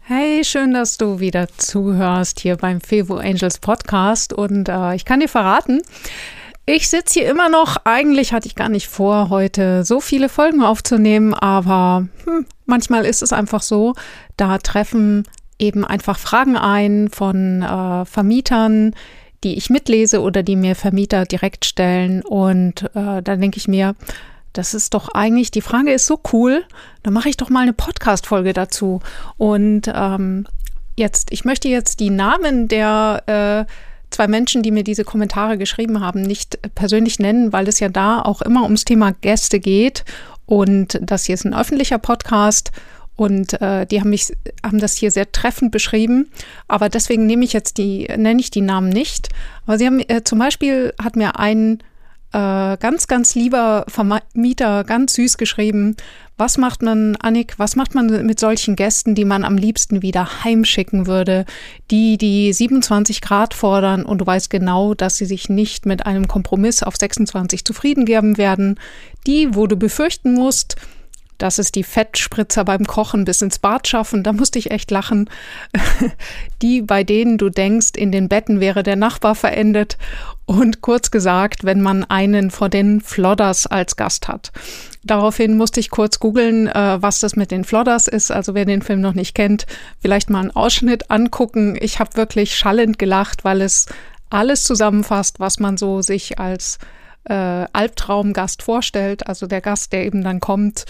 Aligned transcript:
Hey, 0.00 0.44
schön, 0.44 0.74
dass 0.74 0.98
du 0.98 1.18
wieder 1.18 1.48
zuhörst 1.56 2.40
hier 2.40 2.56
beim 2.56 2.82
Fevo 2.82 3.16
Angels 3.16 3.58
Podcast. 3.58 4.34
Und 4.34 4.68
äh, 4.68 4.94
ich 4.94 5.06
kann 5.06 5.20
dir 5.20 5.28
verraten, 5.28 5.80
ich 6.66 6.88
sitze 6.88 7.20
hier 7.20 7.30
immer 7.30 7.48
noch. 7.48 7.76
Eigentlich 7.84 8.32
hatte 8.32 8.46
ich 8.46 8.54
gar 8.54 8.68
nicht 8.68 8.88
vor, 8.88 9.28
heute 9.28 9.84
so 9.84 10.00
viele 10.00 10.28
Folgen 10.28 10.62
aufzunehmen, 10.62 11.34
aber 11.34 12.08
hm, 12.24 12.46
manchmal 12.66 13.04
ist 13.04 13.22
es 13.22 13.32
einfach 13.32 13.62
so, 13.62 13.94
da 14.36 14.58
treffen 14.58 15.24
eben 15.58 15.84
einfach 15.84 16.18
Fragen 16.18 16.56
ein 16.56 17.08
von 17.10 17.62
äh, 17.62 18.04
Vermietern, 18.04 18.94
die 19.44 19.56
ich 19.56 19.70
mitlese 19.70 20.20
oder 20.22 20.42
die 20.42 20.56
mir 20.56 20.74
Vermieter 20.74 21.26
direkt 21.26 21.64
stellen. 21.64 22.22
Und 22.22 22.84
äh, 22.94 23.22
dann 23.22 23.40
denke 23.40 23.58
ich 23.58 23.68
mir, 23.68 23.94
das 24.52 24.72
ist 24.72 24.94
doch 24.94 25.08
eigentlich, 25.10 25.50
die 25.50 25.60
Frage 25.60 25.92
ist 25.92 26.06
so 26.06 26.20
cool, 26.32 26.64
da 27.02 27.10
mache 27.10 27.28
ich 27.28 27.36
doch 27.36 27.50
mal 27.50 27.60
eine 27.60 27.72
Podcast-Folge 27.72 28.52
dazu. 28.52 29.00
Und 29.36 29.82
ähm, 29.92 30.46
jetzt, 30.96 31.32
ich 31.32 31.44
möchte 31.44 31.68
jetzt 31.68 32.00
die 32.00 32.10
Namen 32.10 32.68
der 32.68 33.66
äh, 33.66 33.72
zwei 34.14 34.28
Menschen, 34.28 34.62
die 34.62 34.70
mir 34.70 34.84
diese 34.84 35.04
Kommentare 35.04 35.58
geschrieben 35.58 36.00
haben, 36.00 36.22
nicht 36.22 36.58
persönlich 36.74 37.18
nennen, 37.18 37.52
weil 37.52 37.68
es 37.68 37.80
ja 37.80 37.88
da 37.88 38.22
auch 38.22 38.42
immer 38.42 38.62
ums 38.62 38.84
Thema 38.84 39.12
Gäste 39.12 39.60
geht. 39.60 40.04
Und 40.46 40.98
das 41.02 41.24
hier 41.24 41.34
ist 41.34 41.44
ein 41.44 41.54
öffentlicher 41.54 41.98
Podcast. 41.98 42.70
Und 43.16 43.60
äh, 43.60 43.86
die 43.86 44.00
haben 44.00 44.10
mich, 44.10 44.32
haben 44.62 44.78
das 44.78 44.96
hier 44.96 45.10
sehr 45.10 45.30
treffend 45.30 45.70
beschrieben. 45.70 46.30
Aber 46.68 46.88
deswegen 46.88 47.26
nehme 47.26 47.44
ich 47.44 47.52
jetzt 47.52 47.78
die, 47.78 48.08
nenne 48.16 48.40
ich 48.40 48.50
die 48.50 48.60
Namen 48.60 48.88
nicht. 48.88 49.28
Aber 49.66 49.78
sie 49.78 49.86
haben 49.86 50.00
äh, 50.00 50.22
zum 50.24 50.38
Beispiel 50.38 50.94
hat 51.02 51.16
mir 51.16 51.38
ein 51.38 51.78
äh, 52.34 52.76
ganz, 52.78 53.06
ganz 53.06 53.36
lieber 53.36 53.84
Vermieter, 53.86 54.82
ganz 54.82 55.14
süß 55.14 55.38
geschrieben. 55.38 55.96
Was 56.36 56.58
macht 56.58 56.82
man, 56.82 57.14
Annik, 57.16 57.54
was 57.58 57.76
macht 57.76 57.94
man 57.94 58.26
mit 58.26 58.40
solchen 58.40 58.74
Gästen, 58.74 59.14
die 59.14 59.24
man 59.24 59.44
am 59.44 59.56
liebsten 59.56 60.02
wieder 60.02 60.42
heimschicken 60.42 61.06
würde, 61.06 61.44
die 61.92 62.18
die 62.18 62.52
27 62.52 63.20
Grad 63.20 63.54
fordern 63.54 64.04
und 64.04 64.18
du 64.18 64.26
weißt 64.26 64.50
genau, 64.50 64.94
dass 64.94 65.16
sie 65.16 65.26
sich 65.26 65.48
nicht 65.48 65.86
mit 65.86 66.06
einem 66.06 66.26
Kompromiss 66.26 66.82
auf 66.82 66.96
26 66.96 67.64
zufrieden 67.64 68.04
geben 68.04 68.36
werden, 68.36 68.80
die, 69.28 69.54
wo 69.54 69.68
du 69.68 69.76
befürchten 69.76 70.34
musst, 70.34 70.74
dass 71.38 71.58
es 71.58 71.72
die 71.72 71.84
Fettspritzer 71.84 72.64
beim 72.64 72.84
Kochen 72.84 73.24
bis 73.24 73.42
ins 73.42 73.58
Bad 73.58 73.88
schaffen. 73.88 74.22
Da 74.22 74.32
musste 74.32 74.58
ich 74.58 74.70
echt 74.70 74.90
lachen. 74.90 75.28
Die, 76.62 76.82
bei 76.82 77.04
denen 77.04 77.38
du 77.38 77.50
denkst, 77.50 77.92
in 77.96 78.12
den 78.12 78.28
Betten 78.28 78.60
wäre 78.60 78.82
der 78.82 78.96
Nachbar 78.96 79.34
verendet. 79.34 79.98
Und 80.46 80.82
kurz 80.82 81.10
gesagt, 81.10 81.64
wenn 81.64 81.80
man 81.80 82.04
einen 82.04 82.50
vor 82.50 82.68
den 82.68 83.00
Flodders 83.00 83.66
als 83.66 83.96
Gast 83.96 84.28
hat. 84.28 84.52
Daraufhin 85.02 85.56
musste 85.56 85.80
ich 85.80 85.90
kurz 85.90 86.18
googeln, 86.18 86.66
äh, 86.68 87.02
was 87.02 87.20
das 87.20 87.36
mit 87.36 87.50
den 87.50 87.64
Flodders 87.64 88.08
ist. 88.08 88.30
Also 88.30 88.54
wer 88.54 88.64
den 88.64 88.82
Film 88.82 89.00
noch 89.00 89.14
nicht 89.14 89.34
kennt, 89.34 89.66
vielleicht 90.00 90.30
mal 90.30 90.40
einen 90.40 90.50
Ausschnitt 90.50 91.10
angucken. 91.10 91.76
Ich 91.80 91.98
habe 91.98 92.16
wirklich 92.16 92.56
schallend 92.56 92.98
gelacht, 92.98 93.44
weil 93.44 93.60
es 93.60 93.86
alles 94.30 94.64
zusammenfasst, 94.64 95.40
was 95.40 95.60
man 95.60 95.76
so 95.76 96.02
sich 96.02 96.38
als 96.38 96.78
äh, 97.24 97.34
Albtraumgast 97.72 98.62
vorstellt. 98.62 99.26
Also 99.26 99.46
der 99.46 99.60
Gast, 99.60 99.92
der 99.92 100.04
eben 100.04 100.22
dann 100.22 100.40
kommt, 100.40 100.84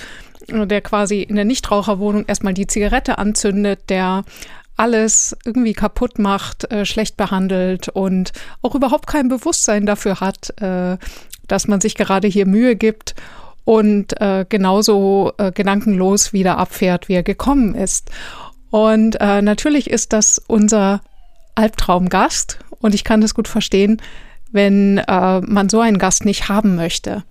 der 0.49 0.81
quasi 0.81 1.23
in 1.23 1.37
der 1.37 1.45
Nichtraucherwohnung 1.45 2.25
erstmal 2.27 2.55
die 2.55 2.67
Zigarette 2.67 3.19
anzündet, 3.19 3.89
der 3.89 4.25
alles 4.77 5.37
irgendwie 5.45 5.73
kaputt 5.73 6.19
macht, 6.19 6.71
äh, 6.71 6.85
schlecht 6.85 7.17
behandelt 7.17 7.89
und 7.89 8.33
auch 8.63 8.75
überhaupt 8.75 9.07
kein 9.07 9.29
Bewusstsein 9.29 9.87
dafür 9.87 10.21
hat, 10.21 10.61
äh, 10.61 10.99
dass 11.47 11.69
man 11.69 11.81
sich 11.81 11.95
gerade 11.95 12.27
hier 12.27 12.47
Mühe 12.47 12.75
gibt 12.75 13.15
und 13.65 14.21
äh, 14.21 14.45
genauso 14.49 15.33
äh, 15.39 15.53
gedankenlos 15.53 16.33
wieder 16.33 16.59
abfährt, 16.59 17.09
wie 17.09 17.15
er 17.15 17.23
gekommen 17.23 17.75
ist. 17.75 18.11
Und 18.71 19.21
äh, 19.21 19.41
natürlich 19.43 19.89
ist 19.89 20.13
das 20.13 20.43
unser 20.47 21.01
Albtraumgast 21.55 22.59
und 22.81 22.95
ich 22.95 23.05
kann 23.05 23.21
das 23.21 23.35
gut 23.35 23.47
verstehen, 23.47 24.03
wenn 24.55 24.99
äh, 24.99 25.41
man 25.41 25.69
so 25.69 25.81
einen 25.81 25.99
Gast 25.99 26.25
nicht 26.25 26.49
haben 26.49 26.77
möchte. 26.77 27.25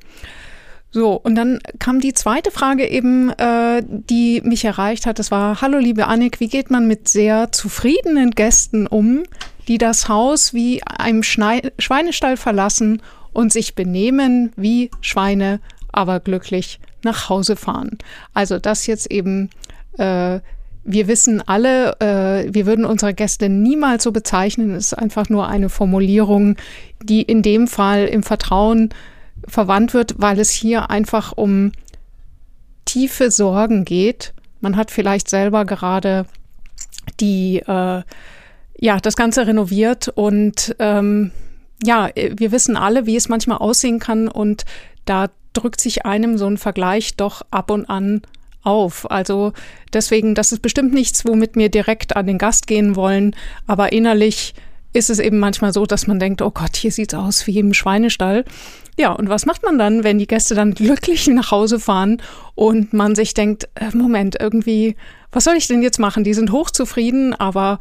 So, 0.91 1.13
und 1.13 1.33
dann 1.35 1.59
kam 1.79 2.01
die 2.01 2.13
zweite 2.13 2.51
Frage 2.51 2.85
eben, 2.87 3.31
äh, 3.31 3.81
die 3.83 4.41
mich 4.43 4.63
erreicht 4.65 5.07
hat. 5.07 5.17
Das 5.17 5.31
war, 5.31 5.61
hallo 5.61 5.79
liebe 5.79 6.05
Annik, 6.05 6.39
wie 6.39 6.49
geht 6.49 6.69
man 6.69 6.85
mit 6.85 7.07
sehr 7.07 7.51
zufriedenen 7.51 8.31
Gästen 8.31 8.85
um, 8.85 9.23
die 9.67 9.79
das 9.79 10.07
Haus 10.07 10.53
wie 10.53 10.83
einem 10.83 11.23
Schweinestall 11.23 12.37
verlassen 12.37 13.01
und 13.31 13.51
sich 13.51 13.73
benehmen 13.73 14.51
wie 14.55 14.91
Schweine, 15.01 15.61
aber 15.91 16.19
glücklich 16.19 16.79
nach 17.03 17.29
Hause 17.29 17.55
fahren? 17.55 17.97
Also 18.35 18.59
das 18.59 18.85
jetzt 18.85 19.09
eben 19.09 19.49
äh, 19.97 20.41
wir 20.83 21.07
wissen 21.07 21.41
alle, 21.45 21.99
äh, 21.99 22.53
wir 22.53 22.65
würden 22.65 22.85
unsere 22.85 23.13
Gäste 23.13 23.49
niemals 23.49 24.03
so 24.03 24.11
bezeichnen. 24.11 24.71
Es 24.75 24.87
ist 24.87 24.93
einfach 24.93 25.29
nur 25.29 25.47
eine 25.47 25.69
Formulierung, 25.69 26.57
die 27.01 27.21
in 27.21 27.41
dem 27.41 27.67
Fall 27.67 28.05
im 28.05 28.23
Vertrauen 28.23 28.89
verwandt 29.47 29.93
wird, 29.93 30.15
weil 30.17 30.39
es 30.39 30.51
hier 30.51 30.89
einfach 30.89 31.33
um 31.33 31.71
tiefe 32.85 33.31
Sorgen 33.31 33.85
geht. 33.85 34.33
Man 34.61 34.75
hat 34.75 34.91
vielleicht 34.91 35.29
selber 35.29 35.65
gerade 35.65 36.25
die, 37.19 37.59
äh, 37.59 38.03
ja, 38.77 38.97
das 39.01 39.15
Ganze 39.15 39.47
renoviert 39.47 40.09
und 40.09 40.75
ähm, 40.79 41.31
ja, 41.83 42.09
wir 42.15 42.51
wissen 42.51 42.77
alle, 42.77 43.05
wie 43.05 43.15
es 43.15 43.29
manchmal 43.29 43.57
aussehen 43.57 43.99
kann 43.99 44.27
und 44.27 44.65
da 45.05 45.29
drückt 45.53 45.81
sich 45.81 46.05
einem 46.05 46.37
so 46.37 46.47
ein 46.47 46.57
Vergleich 46.57 47.15
doch 47.15 47.41
ab 47.51 47.71
und 47.71 47.89
an 47.89 48.21
auf. 48.63 49.09
Also 49.09 49.53
deswegen, 49.93 50.35
das 50.35 50.51
ist 50.51 50.61
bestimmt 50.61 50.93
nichts, 50.93 51.25
womit 51.25 51.55
wir 51.55 51.69
direkt 51.69 52.15
an 52.15 52.27
den 52.27 52.37
Gast 52.37 52.67
gehen 52.67 52.95
wollen, 52.95 53.35
aber 53.67 53.91
innerlich 53.91 54.53
ist 54.93 55.09
es 55.09 55.19
eben 55.19 55.39
manchmal 55.39 55.73
so, 55.73 55.85
dass 55.85 56.07
man 56.07 56.19
denkt, 56.19 56.41
oh 56.41 56.51
Gott, 56.51 56.75
hier 56.75 56.91
sieht's 56.91 57.15
aus 57.15 57.47
wie 57.47 57.57
im 57.57 57.73
Schweinestall. 57.73 58.45
Ja, 58.97 59.11
und 59.11 59.27
was 59.27 59.47
macht 59.47 59.63
man 59.63 59.79
dann, 59.79 60.03
wenn 60.03 60.19
die 60.19 60.27
Gäste 60.27 60.53
dann 60.53 60.75
glücklich 60.75 61.27
nach 61.29 61.51
Hause 61.51 61.79
fahren 61.79 62.21
und 62.55 62.93
man 62.93 63.15
sich 63.15 63.33
denkt, 63.33 63.67
äh, 63.75 63.95
Moment, 63.95 64.37
irgendwie, 64.39 64.95
was 65.31 65.45
soll 65.45 65.55
ich 65.55 65.67
denn 65.67 65.81
jetzt 65.81 65.99
machen? 65.99 66.23
Die 66.23 66.35
sind 66.35 66.51
hochzufrieden, 66.51 67.33
aber 67.33 67.79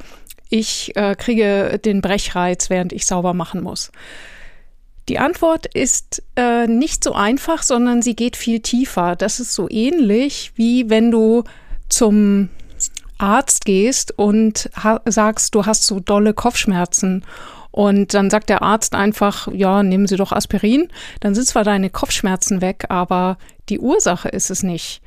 ich 0.49 0.97
äh, 0.97 1.15
kriege 1.15 1.79
den 1.79 2.01
Brechreiz, 2.01 2.71
während 2.71 2.93
ich 2.93 3.07
sauber 3.07 3.35
machen 3.35 3.63
muss. 3.63 3.93
Die 5.09 5.19
Antwort 5.19 5.67
ist 5.67 6.23
äh, 6.37 6.67
nicht 6.67 7.03
so 7.03 7.13
einfach, 7.13 7.63
sondern 7.63 8.03
sie 8.03 8.15
geht 8.15 8.37
viel 8.37 8.61
tiefer. 8.61 9.17
Das 9.17 9.41
ist 9.41 9.55
so 9.55 9.69
ähnlich 9.69 10.53
wie 10.55 10.91
wenn 10.91 11.11
du 11.11 11.45
zum 11.89 12.51
Arzt 13.19 13.65
gehst 13.65 14.19
und 14.19 14.71
sagst, 15.05 15.55
du 15.55 15.67
hast 15.67 15.87
so 15.87 16.01
dolle 16.01 16.35
Kopfschmerzen. 16.35 17.25
Und 17.71 18.15
dann 18.15 18.31
sagt 18.31 18.51
der 18.51 18.63
Arzt 18.63 18.95
einfach, 18.95 19.49
ja, 19.53 19.83
nehmen 19.83 20.07
Sie 20.07 20.17
doch 20.17 20.33
Aspirin. 20.33 20.89
Dann 21.21 21.35
sind 21.35 21.47
zwar 21.47 21.65
deine 21.65 21.89
Kopfschmerzen 21.89 22.61
weg, 22.61 22.87
aber 22.89 23.39
die 23.69 23.79
Ursache 23.79 24.29
ist 24.29 24.51
es 24.51 24.63
nicht. 24.63 25.01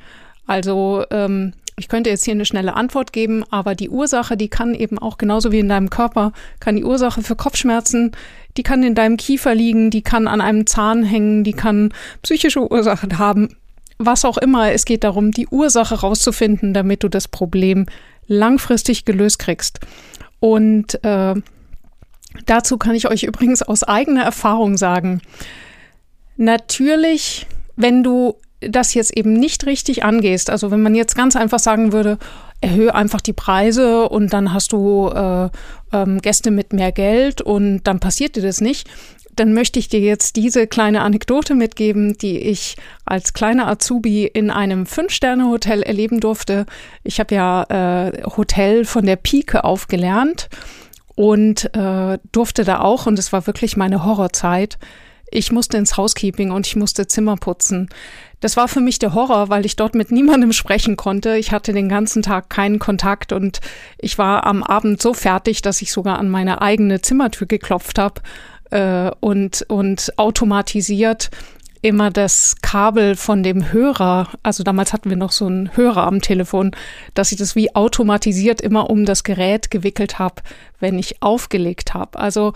Also 0.48 1.04
ähm, 1.12 1.54
ich 1.78 1.90
könnte 1.90 2.10
jetzt 2.10 2.24
hier 2.24 2.34
eine 2.34 2.46
schnelle 2.46 2.76
Antwort 2.76 3.12
geben, 3.12 3.44
aber 3.50 3.76
die 3.76 3.90
Ursache, 3.90 4.38
die 4.38 4.48
kann 4.48 4.74
eben 4.76 4.98
auch 4.98 5.18
genauso 5.18 5.52
wie 5.52 5.60
in 5.60 5.70
deinem 5.70 5.90
Körper, 5.90 6.32
kann 6.60 6.76
die 6.76 6.86
Ursache 6.86 7.22
für 7.22 7.36
Kopfschmerzen, 7.36 8.12
die 8.58 8.64
kann 8.64 8.84
in 8.84 8.96
deinem 8.96 9.18
Kiefer 9.18 9.54
liegen, 9.54 9.90
die 9.90 10.02
kann 10.02 10.28
an 10.28 10.40
einem 10.40 10.66
Zahn 10.66 11.04
hängen, 11.04 11.44
die 11.44 11.54
kann 11.54 11.94
psychische 12.22 12.72
Ursachen 12.72 13.18
haben 13.18 13.50
was 13.98 14.26
auch 14.26 14.38
immer. 14.38 14.72
Es 14.72 14.86
geht 14.86 15.04
darum, 15.04 15.32
die 15.32 15.48
Ursache 15.48 15.96
rauszufinden, 15.96 16.74
damit 16.74 17.04
du 17.04 17.10
das 17.10 17.28
Problem 17.28 17.86
langfristig 18.28 19.06
gelöst 19.06 19.40
kriegst. 19.40 19.80
Und 20.40 21.04
äh, 21.04 21.36
dazu 22.46 22.78
kann 22.78 22.96
ich 22.96 23.08
euch 23.08 23.24
übrigens 23.24 23.62
aus 23.62 23.84
eigener 23.84 24.24
Erfahrung 24.24 24.78
sagen, 24.78 25.22
natürlich, 26.38 27.48
wenn 27.76 28.04
du 28.04 28.36
das 28.62 28.94
jetzt 28.94 29.16
eben 29.16 29.34
nicht 29.34 29.66
richtig 29.66 30.04
angehst, 30.04 30.50
also 30.50 30.72
wenn 30.72 30.82
man 30.82 30.96
jetzt 30.96 31.16
ganz 31.16 31.36
einfach 31.36 31.60
sagen 31.60 31.92
würde, 31.92 32.18
erhöhe 32.62 32.94
einfach 32.96 33.22
die 33.22 33.34
Preise 33.34 34.10
und 34.10 34.34
dann 34.34 34.54
hast 34.54 34.72
du 34.72 35.10
äh, 35.10 35.50
ähm, 35.92 36.22
Gäste 36.22 36.52
mit 36.52 36.74
mehr 36.74 36.92
Geld 36.92 37.42
und 37.42 37.84
dann 37.84 38.00
passiert 38.00 38.36
dir 38.36 38.42
das 38.42 38.62
nicht. 38.62 38.88
Dann 39.36 39.54
möchte 39.54 39.80
ich 39.80 39.90
dir 39.90 40.00
jetzt 40.00 40.38
diese 40.38 40.66
kleine 40.66 41.02
Anekdote 41.02 41.56
mitgeben, 41.56 42.18
die 42.18 42.40
ich 42.40 42.78
als 43.04 43.34
kleiner 43.34 43.68
Azubi 43.68 44.26
in 44.26 44.50
einem 44.50 44.86
Fünf-Sterne-Hotel 44.86 45.84
erleben 45.84 46.22
durfte. 46.22 46.66
Ich 47.04 47.20
habe 47.20 47.36
ja 47.36 47.64
äh, 48.08 48.24
Hotel 48.38 48.86
von 48.86 49.06
der 49.06 49.18
Pike 49.18 49.66
aufgelernt 49.66 50.48
und 51.16 51.76
äh, 51.76 52.18
durfte 52.32 52.64
da 52.64 52.80
auch, 52.80 53.08
und 53.08 53.20
es 53.20 53.34
war 53.34 53.46
wirklich 53.46 53.76
meine 53.76 54.06
Horrorzeit, 54.06 54.78
ich 55.36 55.52
musste 55.52 55.78
ins 55.78 55.98
Housekeeping 55.98 56.52
und 56.52 56.66
ich 56.66 56.76
musste 56.76 57.08
Zimmer 57.08 57.36
putzen. 57.36 57.90
Das 58.40 58.58
war 58.58 58.68
für 58.68 58.80
mich 58.80 59.00
der 59.00 59.14
Horror, 59.14 59.50
weil 59.50 59.66
ich 59.66 59.76
dort 59.76 59.96
mit 59.96 60.12
niemandem 60.12 60.54
sprechen 60.54 60.98
konnte. 60.98 61.38
Ich 61.38 61.52
hatte 61.52 61.74
den 61.74 61.90
ganzen 61.90 62.22
Tag 62.22 62.50
keinen 62.50 62.80
Kontakt 62.80 63.32
und 63.32 63.60
ich 63.98 64.18
war 64.18 64.46
am 64.46 64.64
Abend 64.64 65.02
so 65.02 65.14
fertig, 65.14 65.62
dass 65.62 65.82
ich 65.82 65.92
sogar 65.92 66.20
an 66.20 66.30
meine 66.30 66.62
eigene 66.62 67.02
Zimmertür 67.02 67.48
geklopft 67.48 68.00
habe 68.00 68.22
äh, 68.72 69.12
und, 69.20 69.66
und 69.68 70.14
automatisiert 70.18 71.32
immer 71.82 72.10
das 72.10 72.56
Kabel 72.64 73.16
von 73.16 73.44
dem 73.44 73.72
Hörer, 73.72 74.30
also 74.42 74.64
damals 74.64 74.92
hatten 74.92 75.10
wir 75.12 75.18
noch 75.18 75.32
so 75.32 75.46
einen 75.46 75.78
Hörer 75.78 76.08
am 76.08 76.20
Telefon, 76.20 76.72
dass 77.14 77.32
ich 77.32 77.38
das 77.38 77.56
wie 77.56 77.76
automatisiert 77.76 78.60
immer 78.60 78.90
um 78.90 79.06
das 79.06 79.24
Gerät 79.24 79.70
gewickelt 79.70 80.18
habe, 80.18 80.42
wenn 80.80 80.98
ich 80.98 81.22
aufgelegt 81.22 81.94
habe. 81.94 82.18
Also 82.18 82.54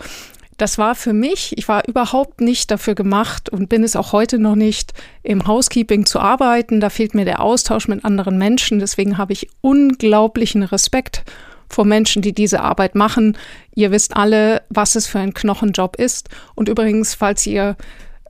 das 0.60 0.76
war 0.76 0.94
für 0.94 1.12
mich, 1.12 1.56
ich 1.56 1.68
war 1.68 1.88
überhaupt 1.88 2.40
nicht 2.40 2.70
dafür 2.70 2.94
gemacht 2.94 3.48
und 3.48 3.68
bin 3.68 3.82
es 3.82 3.96
auch 3.96 4.12
heute 4.12 4.38
noch 4.38 4.56
nicht, 4.56 4.92
im 5.22 5.46
Housekeeping 5.46 6.04
zu 6.04 6.20
arbeiten. 6.20 6.80
Da 6.80 6.90
fehlt 6.90 7.14
mir 7.14 7.24
der 7.24 7.40
Austausch 7.40 7.88
mit 7.88 8.04
anderen 8.04 8.36
Menschen. 8.36 8.78
Deswegen 8.78 9.16
habe 9.16 9.32
ich 9.32 9.48
unglaublichen 9.62 10.62
Respekt 10.62 11.24
vor 11.68 11.84
Menschen, 11.84 12.20
die 12.20 12.34
diese 12.34 12.60
Arbeit 12.60 12.94
machen. 12.94 13.38
Ihr 13.74 13.90
wisst 13.90 14.16
alle, 14.16 14.62
was 14.68 14.96
es 14.96 15.06
für 15.06 15.20
ein 15.20 15.34
Knochenjob 15.34 15.96
ist. 15.96 16.28
Und 16.54 16.68
übrigens, 16.68 17.14
falls 17.14 17.46
ihr 17.46 17.76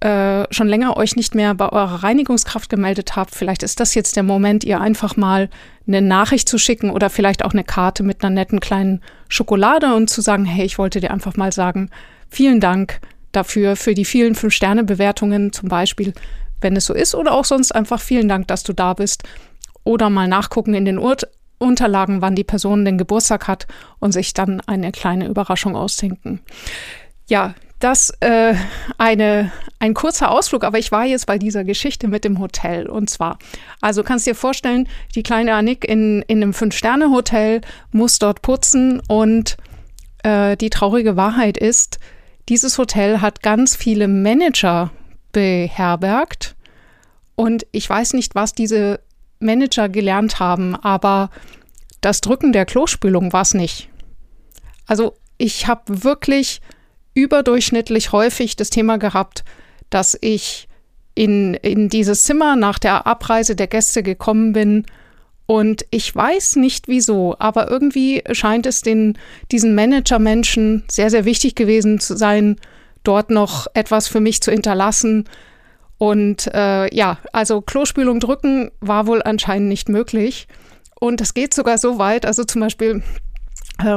äh, 0.00 0.44
schon 0.50 0.68
länger 0.68 0.96
euch 0.96 1.16
nicht 1.16 1.34
mehr 1.34 1.54
bei 1.54 1.68
eurer 1.68 2.02
Reinigungskraft 2.02 2.70
gemeldet 2.70 3.16
habt, 3.16 3.34
vielleicht 3.34 3.62
ist 3.62 3.80
das 3.80 3.94
jetzt 3.94 4.16
der 4.16 4.22
Moment, 4.22 4.64
ihr 4.64 4.80
einfach 4.80 5.16
mal 5.16 5.50
eine 5.86 6.00
Nachricht 6.00 6.48
zu 6.48 6.58
schicken 6.58 6.90
oder 6.90 7.10
vielleicht 7.10 7.44
auch 7.44 7.52
eine 7.52 7.64
Karte 7.64 8.02
mit 8.02 8.22
einer 8.22 8.34
netten 8.34 8.60
kleinen 8.60 9.02
Schokolade 9.28 9.94
und 9.94 10.08
zu 10.08 10.20
sagen, 10.20 10.44
hey, 10.44 10.64
ich 10.64 10.78
wollte 10.78 11.00
dir 11.00 11.10
einfach 11.10 11.36
mal 11.36 11.52
sagen, 11.52 11.90
Vielen 12.30 12.60
Dank 12.60 13.00
dafür, 13.32 13.76
für 13.76 13.94
die 13.94 14.04
vielen 14.04 14.34
Fünf-Sterne-Bewertungen 14.34 15.52
zum 15.52 15.68
Beispiel, 15.68 16.12
wenn 16.60 16.76
es 16.76 16.86
so 16.86 16.94
ist, 16.94 17.14
oder 17.14 17.32
auch 17.32 17.44
sonst 17.44 17.72
einfach 17.72 18.00
vielen 18.00 18.28
Dank, 18.28 18.48
dass 18.48 18.62
du 18.62 18.72
da 18.72 18.94
bist. 18.94 19.24
Oder 19.84 20.10
mal 20.10 20.28
nachgucken 20.28 20.74
in 20.74 20.84
den 20.84 20.98
Ur 20.98 21.16
Unterlagen, 21.58 22.22
wann 22.22 22.34
die 22.34 22.44
Person 22.44 22.86
den 22.86 22.96
Geburtstag 22.96 23.46
hat 23.46 23.66
und 23.98 24.12
sich 24.12 24.32
dann 24.32 24.62
eine 24.62 24.92
kleine 24.92 25.26
Überraschung 25.26 25.76
ausdenken. 25.76 26.40
Ja, 27.28 27.54
das 27.80 28.14
äh, 28.20 28.54
eine, 28.96 29.52
ein 29.78 29.92
kurzer 29.92 30.30
Ausflug, 30.30 30.64
aber 30.64 30.78
ich 30.78 30.90
war 30.90 31.04
jetzt 31.04 31.26
bei 31.26 31.36
dieser 31.36 31.64
Geschichte 31.64 32.08
mit 32.08 32.24
dem 32.24 32.38
Hotel. 32.38 32.88
Und 32.88 33.10
zwar, 33.10 33.38
also 33.82 34.02
kannst 34.02 34.26
dir 34.26 34.34
vorstellen, 34.34 34.88
die 35.14 35.22
kleine 35.22 35.54
Annik 35.54 35.84
in, 35.84 36.22
in 36.28 36.42
einem 36.42 36.54
Fünf-Sterne-Hotel 36.54 37.60
muss 37.92 38.18
dort 38.18 38.40
putzen 38.40 39.02
und 39.08 39.58
äh, 40.22 40.56
die 40.56 40.70
traurige 40.70 41.16
Wahrheit 41.16 41.58
ist, 41.58 41.98
dieses 42.50 42.78
Hotel 42.78 43.20
hat 43.20 43.42
ganz 43.42 43.76
viele 43.76 44.08
Manager 44.08 44.90
beherbergt 45.30 46.56
und 47.36 47.64
ich 47.70 47.88
weiß 47.88 48.12
nicht, 48.14 48.34
was 48.34 48.52
diese 48.52 49.00
Manager 49.38 49.88
gelernt 49.88 50.40
haben, 50.40 50.74
aber 50.74 51.30
das 52.00 52.20
Drücken 52.20 52.52
der 52.52 52.66
Klospülung 52.66 53.32
war 53.32 53.42
es 53.42 53.54
nicht. 53.54 53.88
Also 54.86 55.14
ich 55.38 55.68
habe 55.68 56.02
wirklich 56.02 56.60
überdurchschnittlich 57.14 58.10
häufig 58.10 58.56
das 58.56 58.68
Thema 58.68 58.98
gehabt, 58.98 59.44
dass 59.88 60.18
ich 60.20 60.68
in, 61.14 61.54
in 61.54 61.88
dieses 61.88 62.24
Zimmer 62.24 62.56
nach 62.56 62.80
der 62.80 63.06
Abreise 63.06 63.54
der 63.54 63.68
Gäste 63.68 64.02
gekommen 64.02 64.52
bin 64.52 64.86
und 65.50 65.84
ich 65.90 66.14
weiß 66.14 66.54
nicht 66.54 66.86
wieso, 66.86 67.34
aber 67.40 67.68
irgendwie 67.68 68.22
scheint 68.30 68.66
es 68.66 68.82
den, 68.82 69.18
diesen 69.50 69.74
Manager-Menschen 69.74 70.84
sehr, 70.88 71.10
sehr 71.10 71.24
wichtig 71.24 71.56
gewesen 71.56 71.98
zu 71.98 72.16
sein, 72.16 72.54
dort 73.02 73.30
noch 73.30 73.66
etwas 73.74 74.06
für 74.06 74.20
mich 74.20 74.40
zu 74.42 74.52
hinterlassen. 74.52 75.28
Und 75.98 76.46
äh, 76.54 76.94
ja, 76.94 77.18
also 77.32 77.62
Klospülung 77.62 78.20
drücken 78.20 78.70
war 78.78 79.08
wohl 79.08 79.24
anscheinend 79.24 79.68
nicht 79.68 79.88
möglich. 79.88 80.46
Und 81.00 81.20
es 81.20 81.34
geht 81.34 81.52
sogar 81.52 81.78
so 81.78 81.98
weit, 81.98 82.26
also 82.26 82.44
zum 82.44 82.60
Beispiel 82.60 83.02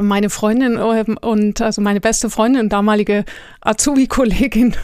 meine 0.01 0.30
Freundin 0.30 0.80
ähm, 0.80 1.18
und 1.21 1.62
also 1.62 1.81
meine 1.81 2.00
beste 2.00 2.30
Freundin, 2.30 2.69
damalige 2.69 3.25
Azubi-Kollegin, 3.62 4.75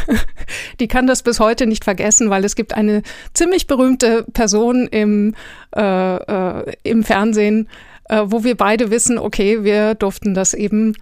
die 0.80 0.88
kann 0.88 1.06
das 1.06 1.22
bis 1.22 1.40
heute 1.40 1.66
nicht 1.66 1.84
vergessen, 1.84 2.30
weil 2.30 2.44
es 2.44 2.56
gibt 2.56 2.74
eine 2.74 3.02
ziemlich 3.32 3.66
berühmte 3.66 4.24
Person 4.32 4.86
im, 4.86 5.34
äh, 5.76 6.16
äh, 6.16 6.72
im 6.82 7.02
Fernsehen, 7.02 7.68
äh, 8.08 8.22
wo 8.24 8.44
wir 8.44 8.56
beide 8.56 8.90
wissen, 8.90 9.18
okay, 9.18 9.64
wir 9.64 9.94
durften 9.94 10.34
das 10.34 10.54
eben 10.54 10.94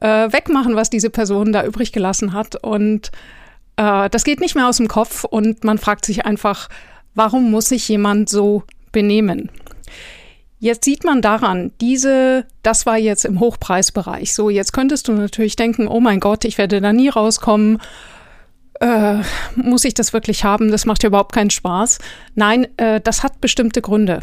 äh, 0.00 0.32
wegmachen, 0.32 0.76
was 0.76 0.90
diese 0.90 1.10
Person 1.10 1.52
da 1.52 1.64
übrig 1.64 1.92
gelassen 1.92 2.32
hat. 2.32 2.56
Und 2.56 3.10
äh, 3.76 4.08
das 4.10 4.24
geht 4.24 4.40
nicht 4.40 4.54
mehr 4.54 4.68
aus 4.68 4.78
dem 4.78 4.88
Kopf 4.88 5.24
und 5.24 5.64
man 5.64 5.78
fragt 5.78 6.04
sich 6.04 6.26
einfach, 6.26 6.68
warum 7.14 7.50
muss 7.50 7.66
sich 7.66 7.88
jemand 7.88 8.28
so 8.28 8.62
benehmen? 8.92 9.50
Jetzt 10.62 10.84
sieht 10.84 11.04
man 11.04 11.22
daran, 11.22 11.72
diese, 11.80 12.44
das 12.62 12.84
war 12.84 12.98
jetzt 12.98 13.24
im 13.24 13.40
Hochpreisbereich. 13.40 14.34
So, 14.34 14.50
jetzt 14.50 14.74
könntest 14.74 15.08
du 15.08 15.12
natürlich 15.12 15.56
denken, 15.56 15.88
oh 15.88 16.00
mein 16.00 16.20
Gott, 16.20 16.44
ich 16.44 16.58
werde 16.58 16.82
da 16.82 16.92
nie 16.92 17.08
rauskommen. 17.08 17.80
Äh, 18.78 19.22
muss 19.56 19.84
ich 19.84 19.94
das 19.94 20.12
wirklich 20.12 20.44
haben? 20.44 20.70
Das 20.70 20.84
macht 20.84 21.02
ja 21.02 21.06
überhaupt 21.06 21.32
keinen 21.32 21.48
Spaß. 21.48 21.98
Nein, 22.34 22.66
äh, 22.76 23.00
das 23.00 23.22
hat 23.22 23.40
bestimmte 23.40 23.80
Gründe. 23.80 24.20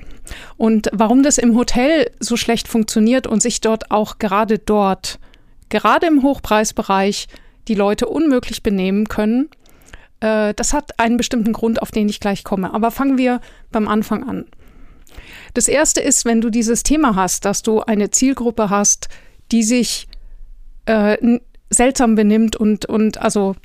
Und 0.57 0.89
warum 0.94 1.24
das 1.24 1.39
im 1.39 1.56
Hotel 1.56 2.12
so 2.19 2.38
schlecht 2.38 2.68
funktioniert 2.68 3.25
und 3.25 3.42
sich 3.42 3.60
dort 3.60 3.90
auch 3.90 4.19
gerade 4.19 4.60
dort, 4.60 5.18
gerade 5.69 6.06
im 6.06 6.22
Hochpreisbereich, 6.22 7.28
die 7.68 7.75
Leute 7.75 8.06
unmöglich 8.06 8.62
benehmen 8.62 9.10
können, 9.10 9.50
äh, 10.19 10.54
das 10.54 10.74
hat 10.74 11.00
einen 11.00 11.18
bestimmten 11.18 11.54
Grund, 11.54 11.81
auf 11.81 11.90
den 11.90 12.10
ich 12.10 12.19
gleich 12.19 12.44
komme. 12.44 12.75
Aber 12.75 12.92
fangen 12.92 13.18
wir 13.18 13.42
beim 13.72 13.88
Anfang 13.88 14.28
an. 14.28 14.45
Das 15.57 15.68
erste 15.68 16.01
ist, 16.01 16.24
wenn 16.24 16.39
du 16.39 16.51
dieses 16.51 16.83
Thema 16.83 17.15
hast, 17.15 17.44
dass 17.44 17.63
du 17.63 17.81
eine 17.81 18.12
Zielgruppe 18.12 18.69
hast, 18.69 19.09
die 19.51 19.63
sich 19.63 20.07
äh, 20.85 21.18
seltsam 21.71 22.14
benimmt 22.14 22.56
und, 22.56 22.85
und 22.85 23.19
also 23.19 23.56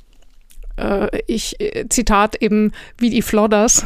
äh, 0.78 1.08
ich, 1.26 1.60
äh, 1.60 1.86
Zitat 1.90 2.40
eben 2.40 2.72
wie 2.96 3.10
die 3.10 3.20
Flodders, 3.20 3.84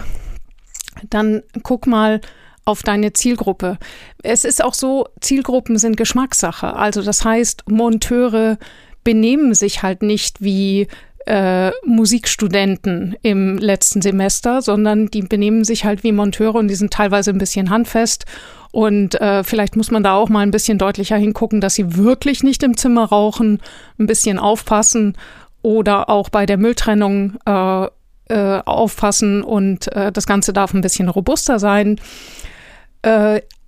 dann 1.10 1.42
guck 1.64 1.88
mal 1.88 2.20
auf 2.64 2.84
deine 2.84 3.12
Zielgruppe. 3.12 3.76
Es 4.22 4.44
ist 4.44 4.62
auch 4.62 4.74
so, 4.74 5.08
Zielgruppen 5.20 5.76
sind 5.76 5.96
Geschmackssache. 5.96 6.76
Also 6.76 7.02
das 7.02 7.24
heißt, 7.24 7.68
Monteure 7.68 8.56
benehmen 9.02 9.52
sich 9.52 9.82
halt 9.82 10.02
nicht 10.02 10.40
wie 10.40 10.86
äh, 11.26 11.70
Musikstudenten 11.84 13.16
im 13.22 13.58
letzten 13.58 14.00
Semester, 14.00 14.62
sondern 14.62 15.08
die 15.08 15.22
benehmen 15.22 15.64
sich 15.64 15.84
halt 15.84 16.02
wie 16.04 16.12
Monteure 16.12 16.54
und 16.54 16.68
die 16.68 16.74
sind 16.74 16.92
teilweise 16.92 17.30
ein 17.30 17.38
bisschen 17.38 17.70
handfest. 17.70 18.24
Und 18.72 19.20
äh, 19.20 19.42
vielleicht 19.42 19.76
muss 19.76 19.90
man 19.90 20.02
da 20.02 20.14
auch 20.14 20.28
mal 20.28 20.40
ein 20.40 20.50
bisschen 20.50 20.78
deutlicher 20.78 21.16
hingucken, 21.16 21.60
dass 21.60 21.74
sie 21.74 21.96
wirklich 21.96 22.42
nicht 22.42 22.62
im 22.62 22.76
Zimmer 22.76 23.06
rauchen, 23.06 23.60
ein 23.98 24.06
bisschen 24.06 24.38
aufpassen 24.38 25.16
oder 25.62 26.08
auch 26.08 26.28
bei 26.28 26.46
der 26.46 26.58
Mülltrennung 26.58 27.38
äh, 27.46 27.86
äh, 28.28 28.60
aufpassen 28.64 29.42
und 29.42 29.90
äh, 29.92 30.12
das 30.12 30.26
Ganze 30.26 30.52
darf 30.52 30.74
ein 30.74 30.80
bisschen 30.80 31.08
robuster 31.08 31.58
sein. 31.58 32.00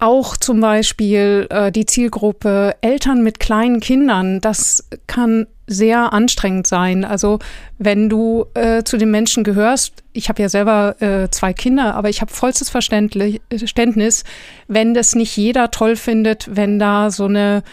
Auch 0.01 0.37
zum 0.37 0.61
Beispiel 0.61 1.49
äh, 1.51 1.73
die 1.73 1.85
Zielgruppe 1.85 2.77
Eltern 2.83 3.23
mit 3.25 3.41
kleinen 3.41 3.81
Kindern, 3.81 4.41
das 4.41 4.89
kann 5.09 5.49
sehr 5.67 6.13
anstrengend 6.13 6.69
sein. 6.69 7.05
Also 7.05 7.41
wenn 7.79 8.09
du 8.09 8.47
äh, 8.55 8.85
zu 8.85 8.97
den 8.97 9.11
Menschen 9.11 9.43
gehörst, 9.43 10.05
ich 10.13 10.29
habe 10.29 10.41
ja 10.41 10.49
selber 10.49 11.03
äh, 11.03 11.29
zwei 11.31 11.53
Kinder, 11.53 11.95
aber 11.97 12.09
ich 12.09 12.21
habe 12.21 12.33
vollstes 12.33 12.71
Verständnis, 12.71 14.25
wenn 14.69 14.95
das 14.95 15.17
nicht 15.17 15.37
jeder 15.37 15.71
toll 15.73 15.97
findet, 15.97 16.49
wenn 16.51 16.79
da 16.79 17.11
so 17.11 17.25
eine 17.25 17.65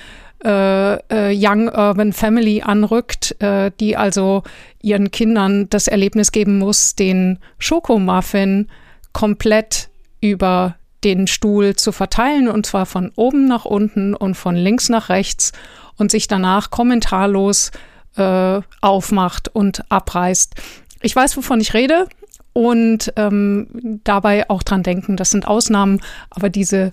äh, 0.43 0.95
äh, 1.09 1.33
Young 1.33 1.69
Urban 1.69 2.11
Family 2.11 2.61
anrückt, 2.61 3.39
äh, 3.41 3.71
die 3.79 3.97
also 3.97 4.43
ihren 4.81 5.11
Kindern 5.11 5.69
das 5.69 5.87
Erlebnis 5.87 6.31
geben 6.31 6.57
muss, 6.57 6.95
den 6.95 7.39
Schokomuffin 7.59 8.67
komplett 9.13 9.89
über 10.21 10.75
den 11.05 11.27
Stuhl 11.27 11.75
zu 11.75 11.91
verteilen 11.91 12.49
und 12.49 12.65
zwar 12.65 12.85
von 12.85 13.11
oben 13.15 13.47
nach 13.47 13.63
unten 13.63 14.15
und 14.15 14.35
von 14.35 14.55
links 14.55 14.89
nach 14.89 15.09
rechts 15.09 15.53
und 15.97 16.11
sich 16.11 16.27
danach 16.27 16.71
kommentarlos 16.71 17.71
äh, 18.17 18.59
aufmacht 18.81 19.49
und 19.53 19.89
abreißt. 19.89 20.55
Ich 21.01 21.15
weiß, 21.15 21.37
wovon 21.37 21.61
ich 21.61 21.73
rede 21.75 22.07
und 22.53 23.13
ähm, 23.15 23.99
dabei 24.03 24.49
auch 24.49 24.63
dran 24.63 24.81
denken, 24.81 25.15
das 25.15 25.29
sind 25.29 25.47
Ausnahmen, 25.47 26.01
aber 26.31 26.49
diese 26.49 26.91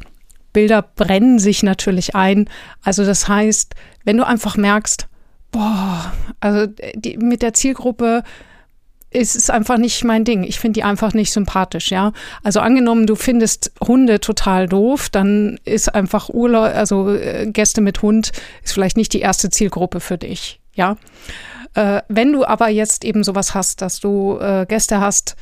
Bilder 0.53 0.83
brennen 0.83 1.39
sich 1.39 1.63
natürlich 1.63 2.15
ein. 2.15 2.51
Also 2.83 3.07
das 3.07 3.29
heißt, 3.29 3.75
wenn 4.05 4.19
du 4.19 4.27
einfach 4.27 4.59
merkst, 4.59 5.09
boah, 5.53 6.13
also 6.41 6.67
die, 6.95 7.17
mit 7.17 7.41
der 7.41 7.55
Zielgruppe 7.55 8.25
es 9.13 9.37
ist 9.37 9.51
einfach 9.51 9.79
nicht 9.79 10.05
mein 10.05 10.25
Ding. 10.25 10.45
Ich 10.45 10.59
finde 10.59 10.75
die 10.75 10.85
einfach 10.85 11.15
nicht 11.15 11.33
sympathisch, 11.33 11.91
ja. 11.91 12.13
Also 12.43 12.61
angenommen, 12.61 13.07
du 13.07 13.15
findest 13.15 13.73
Hunde 13.81 14.21
total 14.21 14.69
doof, 14.69 15.09
dann 15.11 15.59
ist 15.65 15.95
einfach 15.95 16.29
Urlaub, 16.29 16.65
also 16.65 17.15
äh, 17.15 17.47
Gäste 17.47 17.81
mit 17.81 18.03
Hund 18.03 18.33
ist 18.63 18.73
vielleicht 18.73 18.97
nicht 18.97 19.13
die 19.13 19.21
erste 19.21 19.51
Zielgruppe 19.51 20.01
für 20.01 20.19
dich, 20.19 20.61
ja. 20.75 20.97
Äh, 21.75 22.03
wenn 22.09 22.33
du 22.33 22.45
aber 22.45 22.69
jetzt 22.69 23.05
eben 23.05 23.25
sowas 23.25 23.55
hast, 23.55 23.83
dass 23.83 24.01
du 24.01 24.39
äh, 24.41 24.67
Gäste 24.67 25.01
hast, 25.01 25.37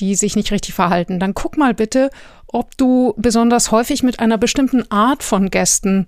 die 0.00 0.14
sich 0.14 0.36
nicht 0.36 0.52
richtig 0.52 0.74
verhalten, 0.74 1.20
dann 1.20 1.34
guck 1.34 1.56
mal 1.56 1.74
bitte, 1.74 2.10
ob 2.46 2.76
du 2.76 3.14
besonders 3.16 3.70
häufig 3.70 4.02
mit 4.02 4.20
einer 4.20 4.38
bestimmten 4.38 4.90
Art 4.90 5.22
von 5.22 5.50
Gästen 5.50 6.06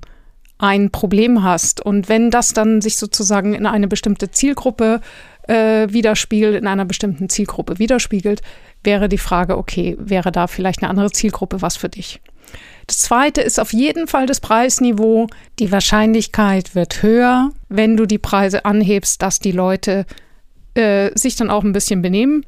ein 0.59 0.91
Problem 0.91 1.43
hast. 1.43 1.85
Und 1.85 2.09
wenn 2.09 2.31
das 2.31 2.53
dann 2.53 2.81
sich 2.81 2.97
sozusagen 2.97 3.55
in 3.55 3.67
eine 3.67 3.89
bestimmte 3.89 4.31
Zielgruppe 4.31 5.01
äh, 5.01 5.34
widerspiegelt, 5.53 6.57
in 6.57 6.67
einer 6.67 6.85
bestimmten 6.85 7.29
Zielgruppe 7.29 7.79
widerspiegelt, 7.79 8.43
wäre 8.83 9.09
die 9.09 9.19
Frage, 9.19 9.59
okay, 9.59 9.97
wäre 9.99 10.33
da 10.33 10.47
vielleicht 10.47 10.83
eine 10.83 10.91
andere 10.91 11.11
Zielgruppe 11.11 11.63
was 11.63 11.77
für 11.77 11.89
dich? 11.89 12.21
Das 12.87 12.99
zweite 12.99 13.41
ist 13.41 13.59
auf 13.59 13.73
jeden 13.73 14.07
Fall 14.07 14.27
das 14.27 14.41
Preisniveau. 14.41 15.29
Die 15.59 15.73
Wahrscheinlichkeit 15.73 16.75
wird 16.75 17.03
höher, 17.03 17.51
wenn 17.69 17.97
du 17.97 18.07
die 18.07 18.19
Preise 18.19 18.65
anhebst, 18.65 19.23
dass 19.23 19.39
die 19.39 19.53
Leute 19.53 20.05
äh, 20.75 21.11
sich 21.15 21.37
dann 21.37 21.51
auch 21.51 21.65
ein 21.65 21.73
bisschen 21.73 22.03
benehmen. 22.03 22.45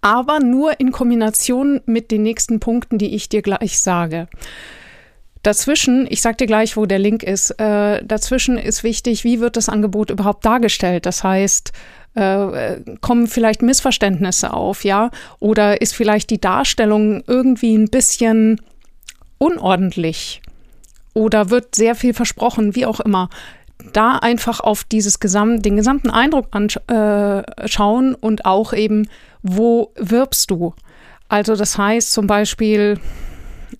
Aber 0.00 0.40
nur 0.40 0.80
in 0.80 0.92
Kombination 0.92 1.80
mit 1.86 2.10
den 2.10 2.22
nächsten 2.22 2.60
Punkten, 2.60 2.98
die 2.98 3.14
ich 3.14 3.28
dir 3.28 3.40
gleich 3.40 3.80
sage. 3.80 4.28
Dazwischen, 5.42 6.06
ich 6.08 6.22
sage 6.22 6.36
dir 6.36 6.46
gleich, 6.46 6.76
wo 6.76 6.86
der 6.86 7.00
Link 7.00 7.24
ist, 7.24 7.50
äh, 7.58 8.04
dazwischen 8.04 8.58
ist 8.58 8.84
wichtig, 8.84 9.24
wie 9.24 9.40
wird 9.40 9.56
das 9.56 9.68
Angebot 9.68 10.10
überhaupt 10.10 10.44
dargestellt? 10.44 11.04
Das 11.04 11.24
heißt, 11.24 11.72
äh, 12.14 12.80
kommen 13.00 13.26
vielleicht 13.26 13.62
Missverständnisse 13.62 14.52
auf, 14.52 14.84
ja? 14.84 15.10
Oder 15.40 15.80
ist 15.80 15.94
vielleicht 15.94 16.30
die 16.30 16.40
Darstellung 16.40 17.24
irgendwie 17.26 17.76
ein 17.76 17.88
bisschen 17.88 18.60
unordentlich? 19.38 20.42
Oder 21.14 21.50
wird 21.50 21.74
sehr 21.74 21.94
viel 21.96 22.14
versprochen, 22.14 22.76
wie 22.76 22.86
auch 22.86 23.00
immer? 23.00 23.28
Da 23.92 24.18
einfach 24.18 24.60
auf 24.60 24.84
dieses 24.84 25.18
Gesamt, 25.18 25.64
den 25.64 25.76
gesamten 25.76 26.10
Eindruck 26.10 26.48
anschauen 26.52 28.14
äh, 28.14 28.16
und 28.20 28.44
auch 28.44 28.72
eben, 28.72 29.08
wo 29.42 29.90
wirbst 29.96 30.52
du? 30.52 30.74
Also 31.28 31.56
das 31.56 31.78
heißt 31.78 32.12
zum 32.12 32.28
Beispiel, 32.28 33.00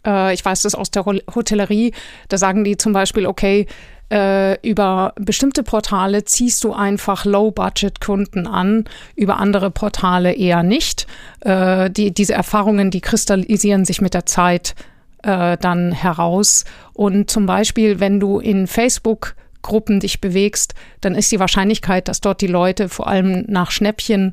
äh, 0.06 0.34
ich 0.34 0.44
weiß 0.44 0.62
das 0.62 0.74
aus 0.74 0.90
der 0.90 1.04
Hotellerie, 1.04 1.92
da 2.28 2.38
sagen 2.38 2.64
die 2.64 2.76
zum 2.76 2.92
Beispiel, 2.92 3.26
okay, 3.26 3.66
äh, 4.12 4.60
über 4.60 5.14
bestimmte 5.16 5.62
Portale 5.62 6.24
ziehst 6.24 6.64
du 6.64 6.74
einfach 6.74 7.24
Low-Budget-Kunden 7.24 8.46
an, 8.46 8.84
über 9.16 9.38
andere 9.38 9.70
Portale 9.70 10.34
eher 10.34 10.62
nicht. 10.62 11.06
Äh, 11.40 11.90
die, 11.90 12.12
diese 12.12 12.34
Erfahrungen, 12.34 12.90
die 12.90 13.00
kristallisieren 13.00 13.86
sich 13.86 14.02
mit 14.02 14.12
der 14.12 14.26
Zeit 14.26 14.74
äh, 15.22 15.56
dann 15.56 15.92
heraus. 15.92 16.64
Und 16.92 17.30
zum 17.30 17.46
Beispiel, 17.46 18.00
wenn 18.00 18.20
du 18.20 18.38
in 18.38 18.66
Facebook 18.66 19.34
Gruppen 19.62 20.00
dich 20.00 20.20
bewegst, 20.20 20.74
dann 21.00 21.14
ist 21.14 21.32
die 21.32 21.40
Wahrscheinlichkeit, 21.40 22.08
dass 22.08 22.20
dort 22.20 22.40
die 22.40 22.48
Leute 22.48 22.88
vor 22.88 23.06
allem 23.06 23.44
nach 23.46 23.70
Schnäppchen 23.70 24.32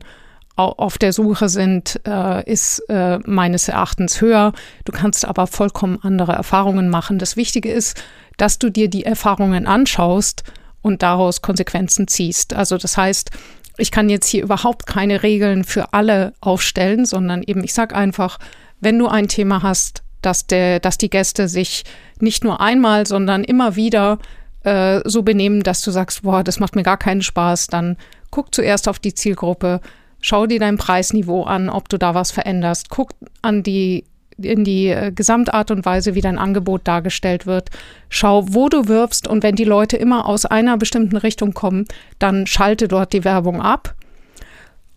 auf 0.59 0.97
der 0.97 1.13
Suche 1.13 1.49
sind, 1.49 2.01
äh, 2.05 2.43
ist 2.49 2.79
äh, 2.89 3.19
meines 3.25 3.67
Erachtens 3.67 4.21
höher. 4.21 4.53
Du 4.85 4.91
kannst 4.91 5.25
aber 5.25 5.47
vollkommen 5.47 5.99
andere 6.01 6.33
Erfahrungen 6.33 6.89
machen. 6.89 7.19
Das 7.19 7.35
Wichtige 7.35 7.71
ist, 7.71 8.01
dass 8.37 8.59
du 8.59 8.69
dir 8.69 8.89
die 8.89 9.05
Erfahrungen 9.05 9.67
anschaust 9.67 10.43
und 10.81 11.01
daraus 11.01 11.41
Konsequenzen 11.41 12.07
ziehst. 12.07 12.53
Also 12.53 12.77
das 12.77 12.97
heißt, 12.97 13.31
ich 13.77 13.91
kann 13.91 14.09
jetzt 14.09 14.27
hier 14.27 14.43
überhaupt 14.43 14.85
keine 14.85 15.23
Regeln 15.23 15.63
für 15.63 15.93
alle 15.93 16.33
aufstellen, 16.41 17.05
sondern 17.05 17.43
eben, 17.43 17.63
ich 17.63 17.73
sage 17.73 17.95
einfach, 17.95 18.37
wenn 18.81 18.99
du 18.99 19.07
ein 19.07 19.27
Thema 19.27 19.63
hast, 19.63 20.03
dass, 20.21 20.47
der, 20.47 20.79
dass 20.79 20.97
die 20.97 21.09
Gäste 21.09 21.47
sich 21.47 21.83
nicht 22.19 22.43
nur 22.43 22.59
einmal, 22.59 23.05
sondern 23.07 23.43
immer 23.43 23.77
wieder 23.77 24.19
äh, 24.63 24.99
so 25.05 25.23
benehmen, 25.23 25.63
dass 25.63 25.81
du 25.81 25.91
sagst, 25.91 26.23
boah, 26.23 26.43
das 26.43 26.59
macht 26.59 26.75
mir 26.75 26.83
gar 26.83 26.97
keinen 26.97 27.21
Spaß, 27.21 27.67
dann 27.67 27.95
guck 28.29 28.53
zuerst 28.53 28.87
auf 28.87 28.99
die 28.99 29.13
Zielgruppe, 29.13 29.79
Schau 30.21 30.47
dir 30.47 30.59
dein 30.59 30.77
Preisniveau 30.77 31.43
an, 31.43 31.69
ob 31.69 31.89
du 31.89 31.97
da 31.97 32.13
was 32.13 32.31
veränderst. 32.31 32.89
Guck 32.89 33.11
an 33.41 33.63
die 33.63 34.05
in 34.41 34.63
die 34.63 34.87
äh, 34.87 35.11
Gesamtart 35.11 35.71
und 35.71 35.85
Weise, 35.85 36.15
wie 36.15 36.21
dein 36.21 36.37
Angebot 36.37 36.87
dargestellt 36.87 37.45
wird. 37.45 37.69
Schau, 38.09 38.45
wo 38.53 38.69
du 38.69 38.87
wirbst 38.87 39.27
und 39.27 39.43
wenn 39.43 39.55
die 39.55 39.65
Leute 39.65 39.97
immer 39.97 40.27
aus 40.27 40.45
einer 40.45 40.77
bestimmten 40.77 41.17
Richtung 41.17 41.53
kommen, 41.53 41.85
dann 42.19 42.47
schalte 42.47 42.87
dort 42.87 43.13
die 43.13 43.23
Werbung 43.23 43.61
ab. 43.61 43.95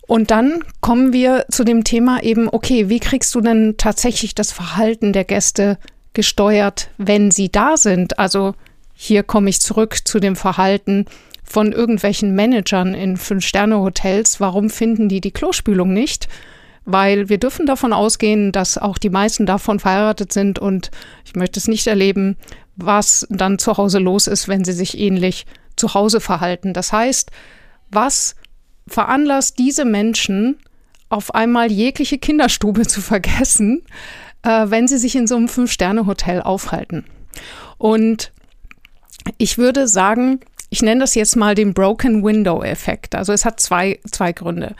Und 0.06 0.30
dann 0.30 0.62
kommen 0.80 1.12
wir 1.12 1.46
zu 1.50 1.64
dem 1.64 1.84
Thema 1.84 2.22
eben, 2.22 2.48
okay, 2.48 2.88
wie 2.88 3.00
kriegst 3.00 3.34
du 3.34 3.40
denn 3.40 3.74
tatsächlich 3.78 4.34
das 4.34 4.52
Verhalten 4.52 5.12
der 5.12 5.24
Gäste 5.24 5.78
gesteuert, 6.12 6.90
wenn 6.98 7.30
sie 7.30 7.50
da 7.50 7.76
sind? 7.76 8.18
Also 8.18 8.54
hier 8.94 9.22
komme 9.22 9.48
ich 9.48 9.60
zurück 9.60 9.98
zu 10.04 10.20
dem 10.20 10.36
Verhalten, 10.36 11.06
von 11.42 11.72
irgendwelchen 11.72 12.34
Managern 12.34 12.94
in 12.94 13.16
Fünf-Sterne-Hotels, 13.16 14.40
warum 14.40 14.70
finden 14.70 15.08
die 15.08 15.20
die 15.20 15.32
Klospülung 15.32 15.92
nicht? 15.92 16.28
Weil 16.84 17.28
wir 17.28 17.38
dürfen 17.38 17.66
davon 17.66 17.92
ausgehen, 17.92 18.52
dass 18.52 18.78
auch 18.78 18.98
die 18.98 19.10
meisten 19.10 19.46
davon 19.46 19.78
verheiratet 19.78 20.32
sind 20.32 20.58
und 20.58 20.90
ich 21.24 21.36
möchte 21.36 21.60
es 21.60 21.68
nicht 21.68 21.86
erleben, 21.86 22.36
was 22.76 23.26
dann 23.30 23.58
zu 23.58 23.76
Hause 23.76 23.98
los 23.98 24.26
ist, 24.26 24.48
wenn 24.48 24.64
sie 24.64 24.72
sich 24.72 24.98
ähnlich 24.98 25.46
zu 25.76 25.94
Hause 25.94 26.20
verhalten. 26.20 26.72
Das 26.72 26.92
heißt, 26.92 27.30
was 27.90 28.34
veranlasst 28.86 29.58
diese 29.58 29.84
Menschen, 29.84 30.58
auf 31.08 31.34
einmal 31.34 31.70
jegliche 31.70 32.18
Kinderstube 32.18 32.86
zu 32.86 33.00
vergessen, 33.00 33.82
äh, 34.42 34.66
wenn 34.68 34.88
sie 34.88 34.98
sich 34.98 35.14
in 35.14 35.26
so 35.26 35.36
einem 35.36 35.48
Fünf-Sterne-Hotel 35.48 36.40
aufhalten? 36.40 37.04
Und 37.78 38.32
ich 39.38 39.58
würde 39.58 39.86
sagen, 39.86 40.40
ich 40.72 40.80
nenne 40.80 41.00
das 41.00 41.14
jetzt 41.14 41.36
mal 41.36 41.54
den 41.54 41.74
Broken 41.74 42.24
Window 42.24 42.62
Effekt. 42.62 43.14
Also 43.14 43.34
es 43.34 43.44
hat 43.44 43.60
zwei, 43.60 44.00
zwei 44.10 44.32
Gründe. 44.32 44.74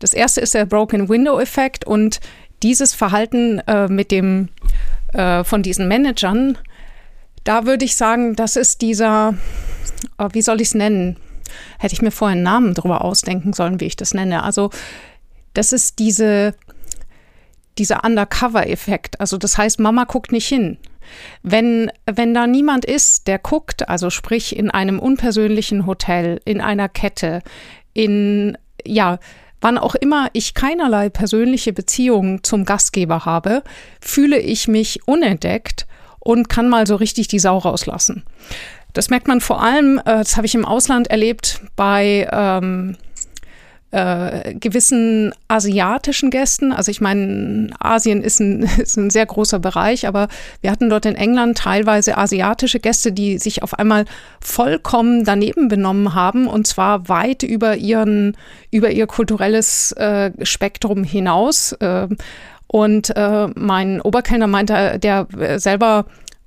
Das 0.00 0.12
erste 0.12 0.40
ist 0.40 0.54
der 0.54 0.66
Broken 0.66 1.08
Window 1.08 1.38
Effekt 1.38 1.86
und 1.86 2.18
dieses 2.64 2.94
Verhalten 2.94 3.60
äh, 3.60 3.86
mit 3.86 4.10
dem, 4.10 4.48
äh, 5.12 5.44
von 5.44 5.62
diesen 5.62 5.86
Managern, 5.86 6.58
da 7.44 7.64
würde 7.64 7.84
ich 7.84 7.94
sagen, 7.94 8.34
das 8.34 8.56
ist 8.56 8.82
dieser, 8.82 9.34
äh, 10.18 10.28
wie 10.32 10.42
soll 10.42 10.60
ich 10.60 10.68
es 10.68 10.74
nennen? 10.74 11.16
Hätte 11.78 11.94
ich 11.94 12.02
mir 12.02 12.10
vorher 12.10 12.34
einen 12.34 12.42
Namen 12.42 12.74
drüber 12.74 13.04
ausdenken 13.04 13.52
sollen, 13.52 13.78
wie 13.78 13.86
ich 13.86 13.94
das 13.94 14.14
nenne. 14.14 14.42
Also 14.42 14.70
das 15.54 15.72
ist 15.72 16.00
diese, 16.00 16.56
dieser 17.78 18.02
Undercover-Effekt. 18.02 19.20
Also 19.20 19.38
das 19.38 19.56
heißt, 19.56 19.78
Mama 19.78 20.06
guckt 20.06 20.32
nicht 20.32 20.48
hin. 20.48 20.76
Wenn, 21.42 21.90
wenn 22.06 22.34
da 22.34 22.46
niemand 22.46 22.84
ist, 22.84 23.26
der 23.26 23.38
guckt, 23.38 23.88
also 23.88 24.10
sprich 24.10 24.56
in 24.56 24.70
einem 24.70 24.98
unpersönlichen 24.98 25.86
Hotel, 25.86 26.40
in 26.44 26.60
einer 26.60 26.88
Kette, 26.88 27.42
in, 27.92 28.56
ja, 28.84 29.18
wann 29.60 29.78
auch 29.78 29.94
immer 29.94 30.28
ich 30.32 30.54
keinerlei 30.54 31.08
persönliche 31.08 31.72
Beziehungen 31.72 32.44
zum 32.44 32.64
Gastgeber 32.64 33.24
habe, 33.24 33.62
fühle 34.00 34.38
ich 34.38 34.68
mich 34.68 35.06
unentdeckt 35.06 35.86
und 36.20 36.48
kann 36.48 36.68
mal 36.68 36.86
so 36.86 36.96
richtig 36.96 37.28
die 37.28 37.38
Sau 37.38 37.58
rauslassen. 37.58 38.24
Das 38.92 39.10
merkt 39.10 39.28
man 39.28 39.40
vor 39.40 39.62
allem, 39.62 39.98
äh, 39.98 40.02
das 40.04 40.36
habe 40.36 40.46
ich 40.46 40.54
im 40.54 40.64
Ausland 40.64 41.08
erlebt, 41.08 41.60
bei 41.76 42.28
ähm, 42.32 42.96
äh, 43.92 44.54
gewissen 44.54 45.32
asiatischen 45.48 46.30
Gästen. 46.30 46.72
Also 46.72 46.90
ich 46.90 47.00
meine, 47.00 47.70
Asien 47.78 48.22
ist 48.22 48.40
ein, 48.40 48.62
ist 48.78 48.96
ein 48.96 49.10
sehr 49.10 49.26
großer 49.26 49.58
Bereich, 49.58 50.06
aber 50.06 50.28
wir 50.60 50.70
hatten 50.70 50.90
dort 50.90 51.06
in 51.06 51.14
England 51.14 51.58
teilweise 51.58 52.18
asiatische 52.18 52.80
Gäste, 52.80 53.12
die 53.12 53.38
sich 53.38 53.62
auf 53.62 53.78
einmal 53.78 54.04
vollkommen 54.40 55.24
daneben 55.24 55.68
benommen 55.68 56.14
haben 56.14 56.46
und 56.46 56.66
zwar 56.66 57.08
weit 57.08 57.42
über 57.42 57.76
ihren, 57.76 58.36
über 58.70 58.90
ihr 58.90 59.06
kulturelles 59.06 59.92
äh, 59.92 60.32
Spektrum 60.42 61.04
hinaus. 61.04 61.72
Äh, 61.72 62.08
und 62.68 63.16
äh, 63.16 63.46
mein 63.54 64.00
Oberkellner 64.00 64.48
meinte, 64.48 64.98
der 64.98 65.28
selber 65.56 66.06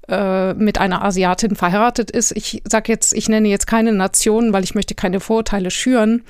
äh, 0.10 0.54
mit 0.56 0.80
einer 0.80 1.04
Asiatin 1.04 1.56
verheiratet 1.56 2.12
ist. 2.12 2.36
Ich 2.36 2.62
sage 2.66 2.92
jetzt, 2.92 3.14
ich 3.14 3.30
nenne 3.30 3.48
jetzt 3.48 3.68
keine 3.68 3.94
Nation, 3.94 4.54
weil 4.54 4.64
ich 4.64 4.74
möchte 4.74 4.96
keine 4.96 5.20
Vorurteile 5.20 5.70
schüren. 5.72 6.24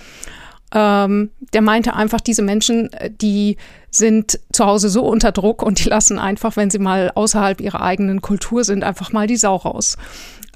Ähm, 0.74 1.32
der 1.54 1.62
meinte 1.62 1.96
einfach, 1.96 2.22
diese 2.22 2.42
Menschen, 2.42 2.94
äh, 2.94 3.10
die 3.10 3.58
sind 3.90 4.40
zu 4.52 4.66
Hause 4.66 4.90
so 4.90 5.04
unter 5.06 5.32
Druck 5.32 5.64
und 5.64 5.84
die 5.84 5.90
lassen 5.90 6.20
einfach, 6.20 6.56
wenn 6.58 6.70
sie 6.70 6.80
mal 6.80 7.12
außerhalb 7.16 7.60
ihrer 7.60 7.82
eigenen 7.82 8.22
Kultur 8.22 8.64
sind, 8.64 8.84
einfach 8.84 9.12
mal 9.12 9.26
die 9.26 9.38
Sau 9.38 9.56
raus. 9.56 9.98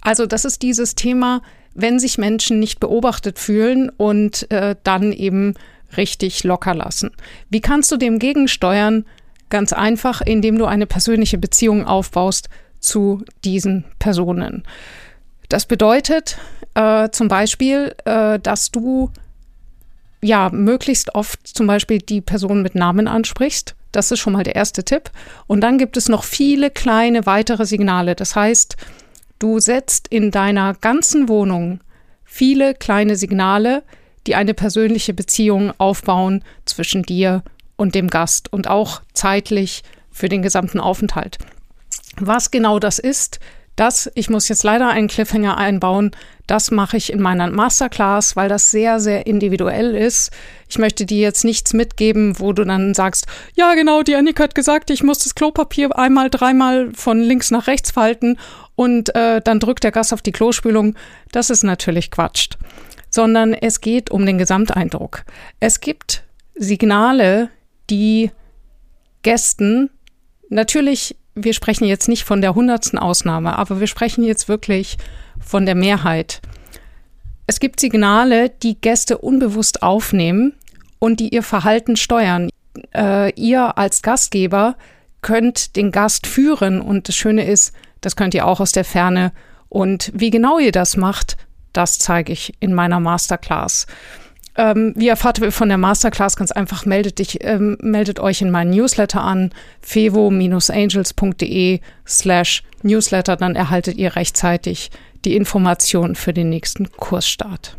Also 0.01 0.25
das 0.25 0.45
ist 0.45 0.61
dieses 0.61 0.95
Thema, 0.95 1.41
wenn 1.73 1.99
sich 1.99 2.17
Menschen 2.17 2.59
nicht 2.59 2.79
beobachtet 2.79 3.39
fühlen 3.39 3.89
und 3.89 4.51
äh, 4.51 4.75
dann 4.83 5.11
eben 5.11 5.55
richtig 5.97 6.43
locker 6.43 6.75
lassen. 6.75 7.11
Wie 7.49 7.61
kannst 7.61 7.91
du 7.91 7.97
dem 7.97 8.19
gegensteuern? 8.19 9.05
Ganz 9.49 9.73
einfach, 9.73 10.21
indem 10.21 10.57
du 10.57 10.65
eine 10.65 10.85
persönliche 10.87 11.37
Beziehung 11.37 11.85
aufbaust 11.85 12.49
zu 12.79 13.23
diesen 13.43 13.85
Personen. 13.99 14.63
Das 15.49 15.65
bedeutet 15.65 16.37
äh, 16.73 17.09
zum 17.09 17.27
Beispiel, 17.27 17.95
äh, 18.05 18.39
dass 18.39 18.71
du 18.71 19.11
ja 20.23 20.49
möglichst 20.49 21.15
oft 21.15 21.45
zum 21.47 21.67
Beispiel 21.67 21.99
die 21.99 22.21
Person 22.21 22.61
mit 22.61 22.75
Namen 22.75 23.07
ansprichst. 23.07 23.75
Das 23.91 24.11
ist 24.11 24.19
schon 24.19 24.33
mal 24.33 24.43
der 24.43 24.55
erste 24.55 24.83
Tipp. 24.83 25.11
Und 25.45 25.61
dann 25.61 25.77
gibt 25.77 25.97
es 25.97 26.09
noch 26.09 26.23
viele 26.23 26.71
kleine 26.71 27.25
weitere 27.25 27.65
Signale. 27.65 28.15
Das 28.15 28.35
heißt, 28.35 28.75
du 29.39 29.59
setzt 29.59 30.07
in 30.07 30.31
deiner 30.31 30.73
ganzen 30.73 31.29
Wohnung 31.29 31.81
viele 32.23 32.73
kleine 32.73 33.15
Signale, 33.15 33.83
die 34.25 34.35
eine 34.35 34.53
persönliche 34.53 35.13
Beziehung 35.13 35.73
aufbauen 35.77 36.43
zwischen 36.65 37.03
dir 37.03 37.43
und 37.75 37.93
dem 37.93 38.09
Gast 38.09 38.51
und 38.51 38.67
auch 38.67 39.01
zeitlich 39.13 39.83
für 40.09 40.29
den 40.29 40.41
gesamten 40.41 40.79
Aufenthalt. 40.79 41.37
Was 42.17 42.51
genau 42.51 42.79
das 42.79 42.99
ist, 42.99 43.39
das, 43.75 44.11
ich 44.13 44.29
muss 44.29 44.49
jetzt 44.49 44.63
leider 44.63 44.89
einen 44.89 45.07
Cliffhanger 45.07 45.57
einbauen, 45.57 46.11
das 46.45 46.71
mache 46.71 46.97
ich 46.97 47.11
in 47.11 47.21
meiner 47.21 47.49
Masterclass, 47.49 48.35
weil 48.35 48.49
das 48.49 48.69
sehr, 48.69 48.99
sehr 48.99 49.25
individuell 49.25 49.95
ist. 49.95 50.31
Ich 50.67 50.77
möchte 50.77 51.05
dir 51.05 51.19
jetzt 51.19 51.45
nichts 51.45 51.73
mitgeben, 51.73 52.37
wo 52.39 52.51
du 52.51 52.65
dann 52.65 52.93
sagst, 52.93 53.27
ja 53.55 53.73
genau, 53.75 54.03
die 54.03 54.15
Annika 54.15 54.43
hat 54.43 54.55
gesagt, 54.55 54.89
ich 54.89 55.03
muss 55.03 55.19
das 55.19 55.35
Klopapier 55.35 55.97
einmal, 55.97 56.29
dreimal 56.29 56.91
von 56.93 57.21
links 57.21 57.49
nach 57.49 57.67
rechts 57.67 57.91
falten 57.91 58.37
und 58.75 59.15
äh, 59.15 59.41
dann 59.41 59.59
drückt 59.59 59.83
der 59.83 59.91
Gast 59.91 60.13
auf 60.13 60.21
die 60.21 60.31
Klospülung. 60.31 60.95
Das 61.31 61.49
ist 61.49 61.63
natürlich 61.63 62.11
Quatsch. 62.11 62.49
Sondern 63.09 63.53
es 63.53 63.79
geht 63.79 64.09
um 64.11 64.25
den 64.25 64.37
Gesamteindruck. 64.37 65.23
Es 65.59 65.79
gibt 65.79 66.23
Signale, 66.55 67.49
die 67.89 68.31
Gästen 69.21 69.91
natürlich 70.49 71.15
wir 71.35 71.53
sprechen 71.53 71.85
jetzt 71.85 72.07
nicht 72.07 72.23
von 72.23 72.41
der 72.41 72.55
hundertsten 72.55 72.99
Ausnahme, 72.99 73.57
aber 73.57 73.79
wir 73.79 73.87
sprechen 73.87 74.23
jetzt 74.23 74.47
wirklich 74.47 74.97
von 75.39 75.65
der 75.65 75.75
Mehrheit. 75.75 76.41
Es 77.47 77.59
gibt 77.59 77.79
Signale, 77.79 78.49
die 78.49 78.79
Gäste 78.79 79.17
unbewusst 79.17 79.83
aufnehmen 79.83 80.53
und 80.99 81.19
die 81.19 81.29
ihr 81.29 81.43
Verhalten 81.43 81.95
steuern. 81.95 82.49
Äh, 82.95 83.33
ihr 83.33 83.77
als 83.77 84.01
Gastgeber 84.01 84.75
könnt 85.21 85.75
den 85.75 85.91
Gast 85.91 86.27
führen 86.27 86.81
und 86.81 87.07
das 87.07 87.15
Schöne 87.15 87.45
ist, 87.45 87.73
das 88.01 88.15
könnt 88.15 88.33
ihr 88.33 88.45
auch 88.45 88.59
aus 88.59 88.71
der 88.71 88.85
Ferne. 88.85 89.31
Und 89.69 90.11
wie 90.13 90.29
genau 90.29 90.59
ihr 90.59 90.71
das 90.71 90.97
macht, 90.97 91.37
das 91.73 91.97
zeige 91.97 92.31
ich 92.31 92.53
in 92.59 92.73
meiner 92.73 92.99
Masterclass. 92.99 93.87
Ähm, 94.55 94.93
wie 94.95 95.07
erfahrt 95.07 95.39
ihr 95.39 95.51
von 95.51 95.69
der 95.69 95.79
Masterclass? 95.79 96.35
Ganz 96.35 96.51
einfach, 96.51 96.85
meldet, 96.85 97.19
dich, 97.19 97.43
ähm, 97.43 97.77
meldet 97.81 98.19
euch 98.19 98.41
in 98.41 98.51
meinen 98.51 98.69
Newsletter 98.69 99.23
an, 99.23 99.51
fevo-angels.de 99.81 101.79
slash 102.07 102.63
Newsletter, 102.83 103.35
dann 103.35 103.55
erhaltet 103.55 103.97
ihr 103.97 104.15
rechtzeitig 104.15 104.91
die 105.25 105.35
Informationen 105.35 106.15
für 106.15 106.33
den 106.33 106.49
nächsten 106.49 106.91
Kursstart. 106.91 107.77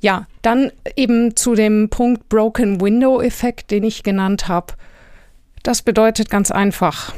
Ja, 0.00 0.26
dann 0.42 0.70
eben 0.96 1.36
zu 1.36 1.54
dem 1.54 1.90
Punkt 1.90 2.28
Broken 2.28 2.80
Window 2.80 3.20
Effekt, 3.20 3.70
den 3.70 3.84
ich 3.84 4.02
genannt 4.02 4.48
habe. 4.48 4.74
Das 5.62 5.82
bedeutet 5.82 6.30
ganz 6.30 6.50
einfach, 6.50 7.12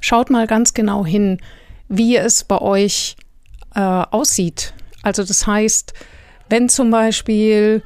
schaut 0.00 0.30
mal 0.30 0.46
ganz 0.46 0.74
genau 0.74 1.06
hin, 1.06 1.38
wie 1.88 2.16
es 2.16 2.44
bei 2.44 2.58
euch 2.58 3.16
äh, 3.74 3.80
aussieht. 3.80 4.74
Also 5.02 5.24
das 5.24 5.46
heißt, 5.46 5.94
wenn 6.48 6.68
zum 6.68 6.90
Beispiel 6.90 7.82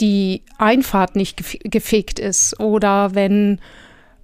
die 0.00 0.42
Einfahrt 0.58 1.16
nicht 1.16 1.42
gefegt 1.64 2.18
ist 2.18 2.58
oder 2.58 3.14
wenn 3.14 3.60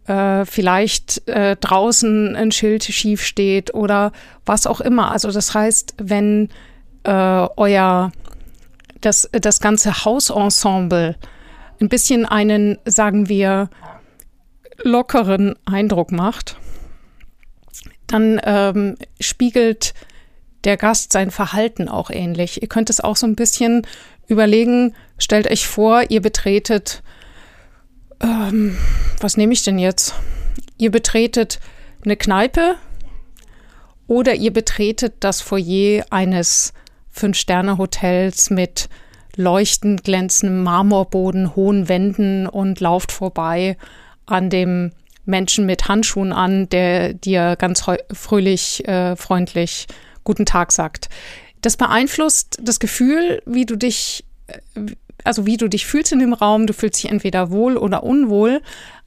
äh, 0.06 0.44
vielleicht 0.44 1.26
äh, 1.28 1.56
draußen 1.56 2.34
ein 2.34 2.50
Schild 2.52 2.84
schief 2.84 3.22
steht 3.22 3.74
oder 3.74 4.12
was 4.46 4.66
auch 4.66 4.80
immer. 4.80 5.12
Also 5.12 5.30
das 5.30 5.54
heißt, 5.54 5.94
wenn 5.98 6.48
äh, 7.04 7.10
euer 7.56 8.12
das, 9.00 9.28
das 9.32 9.60
ganze 9.60 10.04
Hausensemble 10.04 11.16
ein 11.80 11.88
bisschen 11.88 12.26
einen, 12.26 12.78
sagen 12.84 13.28
wir, 13.28 13.70
lockeren 14.82 15.54
Eindruck 15.64 16.10
macht, 16.12 16.56
dann 18.06 18.40
ähm, 18.42 18.96
spiegelt 19.20 19.94
der 20.64 20.76
Gast 20.76 21.12
sein 21.12 21.30
Verhalten 21.30 21.88
auch 21.88 22.10
ähnlich. 22.10 22.62
Ihr 22.62 22.68
könnt 22.68 22.90
es 22.90 23.00
auch 23.00 23.16
so 23.16 23.26
ein 23.26 23.36
bisschen 23.36 23.86
überlegen, 24.26 24.94
stellt 25.18 25.50
euch 25.50 25.66
vor, 25.66 26.10
ihr 26.10 26.20
betretet, 26.20 27.02
ähm, 28.20 28.76
was 29.20 29.36
nehme 29.36 29.52
ich 29.52 29.62
denn 29.62 29.78
jetzt? 29.78 30.14
Ihr 30.76 30.90
betretet 30.90 31.60
eine 32.04 32.16
Kneipe 32.16 32.76
oder 34.06 34.34
ihr 34.34 34.52
betretet 34.52 35.14
das 35.20 35.40
Foyer 35.40 36.04
eines 36.10 36.72
Fünf-Sterne-Hotels 37.10 38.50
mit 38.50 38.88
leuchtend 39.36 40.04
glänzendem 40.04 40.62
Marmorboden, 40.62 41.54
hohen 41.54 41.88
Wänden 41.88 42.46
und 42.46 42.80
lauft 42.80 43.12
vorbei 43.12 43.76
an 44.26 44.50
dem 44.50 44.92
Menschen 45.24 45.66
mit 45.66 45.88
Handschuhen 45.88 46.32
an, 46.32 46.68
der 46.68 47.12
dir 47.12 47.56
ganz 47.56 47.84
fröhlich, 48.12 48.86
äh, 48.88 49.14
freundlich 49.14 49.86
guten 50.28 50.46
Tag 50.46 50.72
sagt. 50.72 51.08
Das 51.62 51.76
beeinflusst 51.76 52.58
das 52.62 52.78
Gefühl, 52.78 53.42
wie 53.46 53.64
du 53.64 53.76
dich, 53.76 54.24
äh, 54.46 54.92
also 55.24 55.46
wie 55.46 55.56
du 55.56 55.68
dich 55.68 55.86
fühlst 55.86 56.12
in 56.12 56.18
dem 56.18 56.34
Raum. 56.34 56.66
Du 56.66 56.74
fühlst 56.74 57.02
dich 57.02 57.10
entweder 57.10 57.50
wohl 57.50 57.76
oder 57.76 58.02
unwohl, 58.02 58.60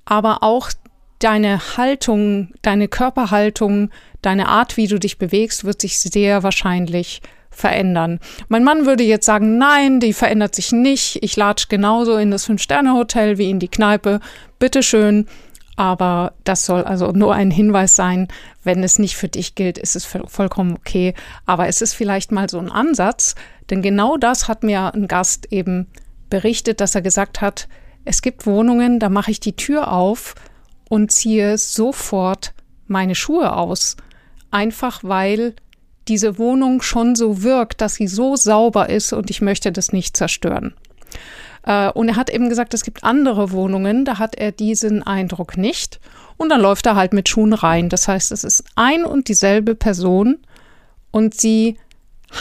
aber 0.03 0.41
auch 0.41 0.71
deine 1.19 1.77
Haltung, 1.77 2.49
deine 2.63 2.87
Körperhaltung, 2.87 3.91
deine 4.23 4.47
Art, 4.47 4.77
wie 4.77 4.87
du 4.87 4.99
dich 4.99 5.19
bewegst, 5.19 5.63
wird 5.63 5.79
sich 5.79 5.99
sehr 5.99 6.41
wahrscheinlich 6.41 7.21
verändern. 7.51 8.19
Mein 8.47 8.63
Mann 8.63 8.85
würde 8.85 9.03
jetzt 9.03 9.25
sagen, 9.25 9.57
nein, 9.57 9.99
die 9.99 10.13
verändert 10.13 10.55
sich 10.55 10.71
nicht. 10.71 11.19
Ich 11.21 11.35
latsch 11.35 11.69
genauso 11.69 12.17
in 12.17 12.31
das 12.31 12.45
Fünf-Sterne-Hotel 12.45 13.37
wie 13.37 13.49
in 13.49 13.59
die 13.59 13.67
Kneipe. 13.67 14.19
Bitteschön. 14.57 15.27
Aber 15.75 16.33
das 16.43 16.65
soll 16.65 16.83
also 16.83 17.11
nur 17.11 17.33
ein 17.33 17.51
Hinweis 17.51 17.95
sein. 17.95 18.27
Wenn 18.63 18.83
es 18.83 18.99
nicht 18.99 19.15
für 19.15 19.29
dich 19.29 19.55
gilt, 19.55 19.77
ist 19.77 19.95
es 19.95 20.05
vollkommen 20.05 20.73
okay. 20.73 21.13
Aber 21.45 21.67
es 21.67 21.81
ist 21.81 21.93
vielleicht 21.93 22.31
mal 22.31 22.49
so 22.49 22.59
ein 22.59 22.71
Ansatz, 22.71 23.35
denn 23.69 23.81
genau 23.81 24.17
das 24.17 24.47
hat 24.47 24.63
mir 24.63 24.93
ein 24.93 25.07
Gast 25.07 25.51
eben 25.51 25.87
berichtet, 26.29 26.81
dass 26.81 26.95
er 26.95 27.01
gesagt 27.01 27.41
hat, 27.41 27.67
es 28.03 28.21
gibt 28.21 28.45
Wohnungen, 28.45 28.99
da 28.99 29.09
mache 29.09 29.31
ich 29.31 29.39
die 29.39 29.55
Tür 29.55 29.91
auf 29.91 30.35
und 30.89 31.11
ziehe 31.11 31.57
sofort 31.57 32.53
meine 32.87 33.15
Schuhe 33.15 33.55
aus. 33.55 33.95
Einfach 34.49 35.03
weil 35.03 35.55
diese 36.07 36.37
Wohnung 36.37 36.81
schon 36.81 37.15
so 37.15 37.43
wirkt, 37.43 37.79
dass 37.79 37.95
sie 37.95 38.07
so 38.07 38.35
sauber 38.35 38.89
ist 38.89 39.13
und 39.13 39.29
ich 39.29 39.41
möchte 39.41 39.71
das 39.71 39.93
nicht 39.93 40.17
zerstören. 40.17 40.73
Äh, 41.63 41.91
und 41.91 42.09
er 42.09 42.15
hat 42.15 42.29
eben 42.29 42.49
gesagt, 42.49 42.73
es 42.73 42.83
gibt 42.83 43.03
andere 43.03 43.51
Wohnungen, 43.51 44.05
da 44.05 44.19
hat 44.19 44.35
er 44.35 44.51
diesen 44.51 45.03
Eindruck 45.03 45.57
nicht. 45.57 45.99
Und 46.37 46.49
dann 46.49 46.61
läuft 46.61 46.85
er 46.85 46.95
halt 46.95 47.13
mit 47.13 47.29
Schuhen 47.29 47.53
rein. 47.53 47.89
Das 47.89 48.07
heißt, 48.07 48.31
es 48.31 48.43
ist 48.43 48.63
ein 48.75 49.05
und 49.05 49.27
dieselbe 49.27 49.75
Person 49.75 50.37
und 51.11 51.39
sie 51.39 51.77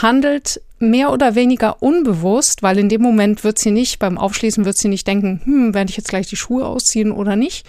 handelt 0.01 0.61
mehr 0.79 1.11
oder 1.11 1.35
weniger 1.35 1.81
unbewusst, 1.81 2.63
weil 2.63 2.79
in 2.79 2.89
dem 2.89 3.01
Moment 3.01 3.43
wird 3.43 3.59
sie 3.59 3.71
nicht, 3.71 3.99
beim 3.99 4.17
Aufschließen 4.17 4.65
wird 4.65 4.77
sie 4.77 4.87
nicht 4.87 5.05
denken, 5.05 5.41
hm, 5.43 5.73
werde 5.73 5.91
ich 5.91 5.97
jetzt 5.97 6.09
gleich 6.09 6.27
die 6.27 6.35
Schuhe 6.37 6.65
ausziehen 6.65 7.11
oder 7.11 7.35
nicht, 7.35 7.67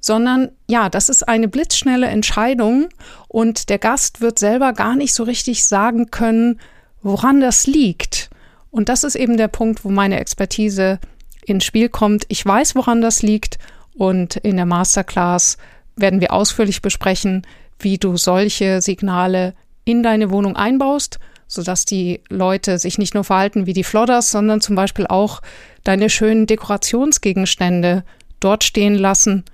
sondern 0.00 0.50
ja, 0.66 0.88
das 0.88 1.08
ist 1.08 1.28
eine 1.28 1.46
blitzschnelle 1.46 2.06
Entscheidung 2.06 2.88
und 3.28 3.68
der 3.68 3.78
Gast 3.78 4.20
wird 4.20 4.38
selber 4.38 4.72
gar 4.72 4.96
nicht 4.96 5.14
so 5.14 5.22
richtig 5.22 5.64
sagen 5.64 6.10
können, 6.10 6.58
woran 7.02 7.40
das 7.40 7.66
liegt. 7.66 8.29
Und 8.70 8.88
das 8.88 9.04
ist 9.04 9.16
eben 9.16 9.36
der 9.36 9.48
Punkt, 9.48 9.84
wo 9.84 9.90
meine 9.90 10.20
Expertise 10.20 10.98
ins 11.44 11.64
Spiel 11.64 11.88
kommt. 11.88 12.24
Ich 12.28 12.44
weiß, 12.44 12.74
woran 12.74 13.00
das 13.00 13.22
liegt 13.22 13.58
und 13.94 14.36
in 14.36 14.56
der 14.56 14.66
Masterclass 14.66 15.58
werden 15.96 16.20
wir 16.20 16.32
ausführlich 16.32 16.82
besprechen, 16.82 17.46
wie 17.78 17.98
du 17.98 18.16
solche 18.16 18.80
Signale 18.80 19.54
in 19.84 20.02
deine 20.02 20.30
Wohnung 20.30 20.56
einbaust, 20.56 21.18
sodass 21.46 21.84
die 21.84 22.20
Leute 22.28 22.78
sich 22.78 22.98
nicht 22.98 23.14
nur 23.14 23.24
verhalten 23.24 23.66
wie 23.66 23.72
die 23.72 23.84
Flodders, 23.84 24.30
sondern 24.30 24.60
zum 24.60 24.76
Beispiel 24.76 25.06
auch 25.06 25.40
deine 25.82 26.08
schönen 26.08 26.46
Dekorationsgegenstände 26.46 28.04
dort 28.38 28.64
stehen 28.64 28.94
lassen, 28.94 29.44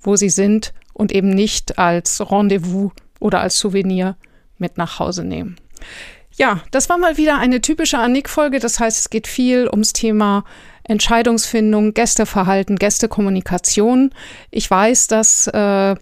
wo 0.00 0.16
sie 0.16 0.30
sind 0.30 0.74
und 0.92 1.12
eben 1.12 1.30
nicht 1.30 1.78
als 1.78 2.30
Rendezvous 2.30 2.92
oder 3.20 3.40
als 3.40 3.58
Souvenir 3.58 4.16
mit 4.58 4.76
nach 4.78 4.98
Hause 4.98 5.24
nehmen. 5.24 5.56
Ja, 6.36 6.60
das 6.70 6.88
war 6.88 6.98
mal 6.98 7.16
wieder 7.16 7.38
eine 7.38 7.60
typische 7.60 7.98
Annick-Folge. 7.98 8.58
Das 8.58 8.80
heißt, 8.80 8.98
es 8.98 9.10
geht 9.10 9.26
viel 9.28 9.68
ums 9.68 9.92
Thema 9.92 10.44
Entscheidungsfindung, 10.82 11.94
Gästeverhalten, 11.94 12.76
Gästekommunikation. 12.76 14.10
Ich 14.50 14.68
weiß, 14.70 15.06
dass 15.06 15.46
äh, 15.46 15.94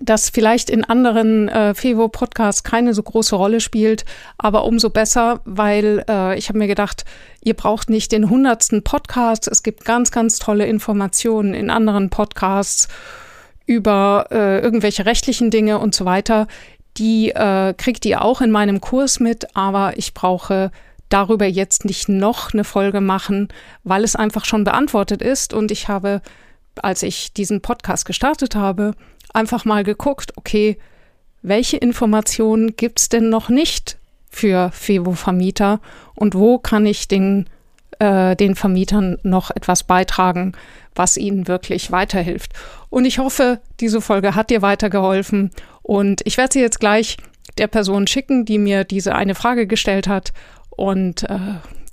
das 0.00 0.28
vielleicht 0.30 0.68
in 0.68 0.84
anderen 0.84 1.48
äh, 1.48 1.74
Fevo-Podcasts 1.74 2.62
keine 2.62 2.92
so 2.92 3.02
große 3.02 3.36
Rolle 3.36 3.60
spielt, 3.60 4.04
aber 4.36 4.64
umso 4.64 4.90
besser, 4.90 5.40
weil 5.44 6.04
äh, 6.08 6.36
ich 6.36 6.48
habe 6.48 6.58
mir 6.58 6.66
gedacht, 6.66 7.04
ihr 7.42 7.54
braucht 7.54 7.88
nicht 7.88 8.12
den 8.12 8.28
hundertsten 8.28 8.82
Podcast. 8.82 9.48
Es 9.48 9.62
gibt 9.62 9.84
ganz, 9.84 10.10
ganz 10.10 10.38
tolle 10.38 10.66
Informationen 10.66 11.54
in 11.54 11.70
anderen 11.70 12.10
Podcasts 12.10 12.88
über 13.64 14.26
äh, 14.30 14.60
irgendwelche 14.60 15.06
rechtlichen 15.06 15.50
Dinge 15.50 15.78
und 15.78 15.94
so 15.94 16.04
weiter, 16.04 16.48
die 16.98 17.30
äh, 17.30 17.74
kriegt 17.74 18.04
ihr 18.04 18.22
auch 18.22 18.40
in 18.40 18.50
meinem 18.50 18.80
Kurs 18.80 19.20
mit, 19.20 19.56
aber 19.56 19.96
ich 19.96 20.14
brauche 20.14 20.70
darüber 21.08 21.46
jetzt 21.46 21.84
nicht 21.84 22.08
noch 22.08 22.52
eine 22.52 22.64
Folge 22.64 23.00
machen, 23.00 23.48
weil 23.84 24.04
es 24.04 24.16
einfach 24.16 24.44
schon 24.44 24.64
beantwortet 24.64 25.22
ist. 25.22 25.54
Und 25.54 25.70
ich 25.70 25.88
habe, 25.88 26.20
als 26.76 27.02
ich 27.02 27.32
diesen 27.32 27.60
Podcast 27.60 28.04
gestartet 28.04 28.54
habe, 28.54 28.92
einfach 29.32 29.64
mal 29.64 29.84
geguckt, 29.84 30.36
okay, 30.36 30.78
welche 31.42 31.76
Informationen 31.76 32.76
gibt 32.76 33.00
es 33.00 33.08
denn 33.08 33.30
noch 33.30 33.48
nicht 33.48 33.96
für 34.30 34.70
Fevo-Vermieter 34.72 35.80
und 36.14 36.34
wo 36.34 36.58
kann 36.58 36.84
ich 36.84 37.08
den, 37.08 37.48
äh, 37.98 38.36
den 38.36 38.54
Vermietern 38.54 39.18
noch 39.22 39.50
etwas 39.50 39.82
beitragen, 39.82 40.52
was 40.94 41.16
ihnen 41.16 41.48
wirklich 41.48 41.90
weiterhilft. 41.90 42.52
Und 42.90 43.04
ich 43.04 43.18
hoffe, 43.18 43.60
diese 43.80 44.00
Folge 44.00 44.34
hat 44.34 44.50
dir 44.50 44.62
weitergeholfen 44.62 45.50
und 45.82 46.20
ich 46.24 46.36
werde 46.36 46.52
sie 46.54 46.60
jetzt 46.60 46.80
gleich 46.80 47.16
der 47.56 47.66
Person 47.66 48.06
schicken, 48.06 48.44
die 48.44 48.58
mir 48.58 48.84
diese 48.84 49.14
eine 49.14 49.34
Frage 49.34 49.66
gestellt 49.66 50.08
hat 50.08 50.32
und 50.70 51.24
äh, 51.24 51.38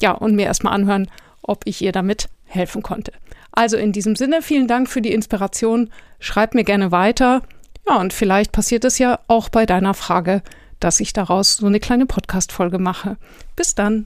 ja, 0.01 0.11
und 0.11 0.35
mir 0.35 0.45
erstmal 0.45 0.73
anhören, 0.73 1.09
ob 1.41 1.61
ich 1.65 1.81
ihr 1.81 1.91
damit 1.91 2.29
helfen 2.45 2.83
konnte. 2.83 3.11
Also 3.51 3.77
in 3.77 3.91
diesem 3.91 4.15
Sinne, 4.15 4.41
vielen 4.41 4.67
Dank 4.67 4.89
für 4.89 5.01
die 5.01 5.13
Inspiration. 5.13 5.89
Schreib 6.19 6.53
mir 6.53 6.63
gerne 6.63 6.91
weiter. 6.91 7.41
Ja, 7.87 7.99
und 7.99 8.13
vielleicht 8.13 8.51
passiert 8.51 8.83
es 8.83 8.99
ja 8.99 9.19
auch 9.27 9.49
bei 9.49 9.65
deiner 9.65 9.93
Frage, 9.93 10.41
dass 10.79 10.99
ich 10.99 11.13
daraus 11.13 11.57
so 11.57 11.65
eine 11.67 11.79
kleine 11.79 12.05
Podcast-Folge 12.05 12.79
mache. 12.79 13.17
Bis 13.55 13.75
dann. 13.75 14.05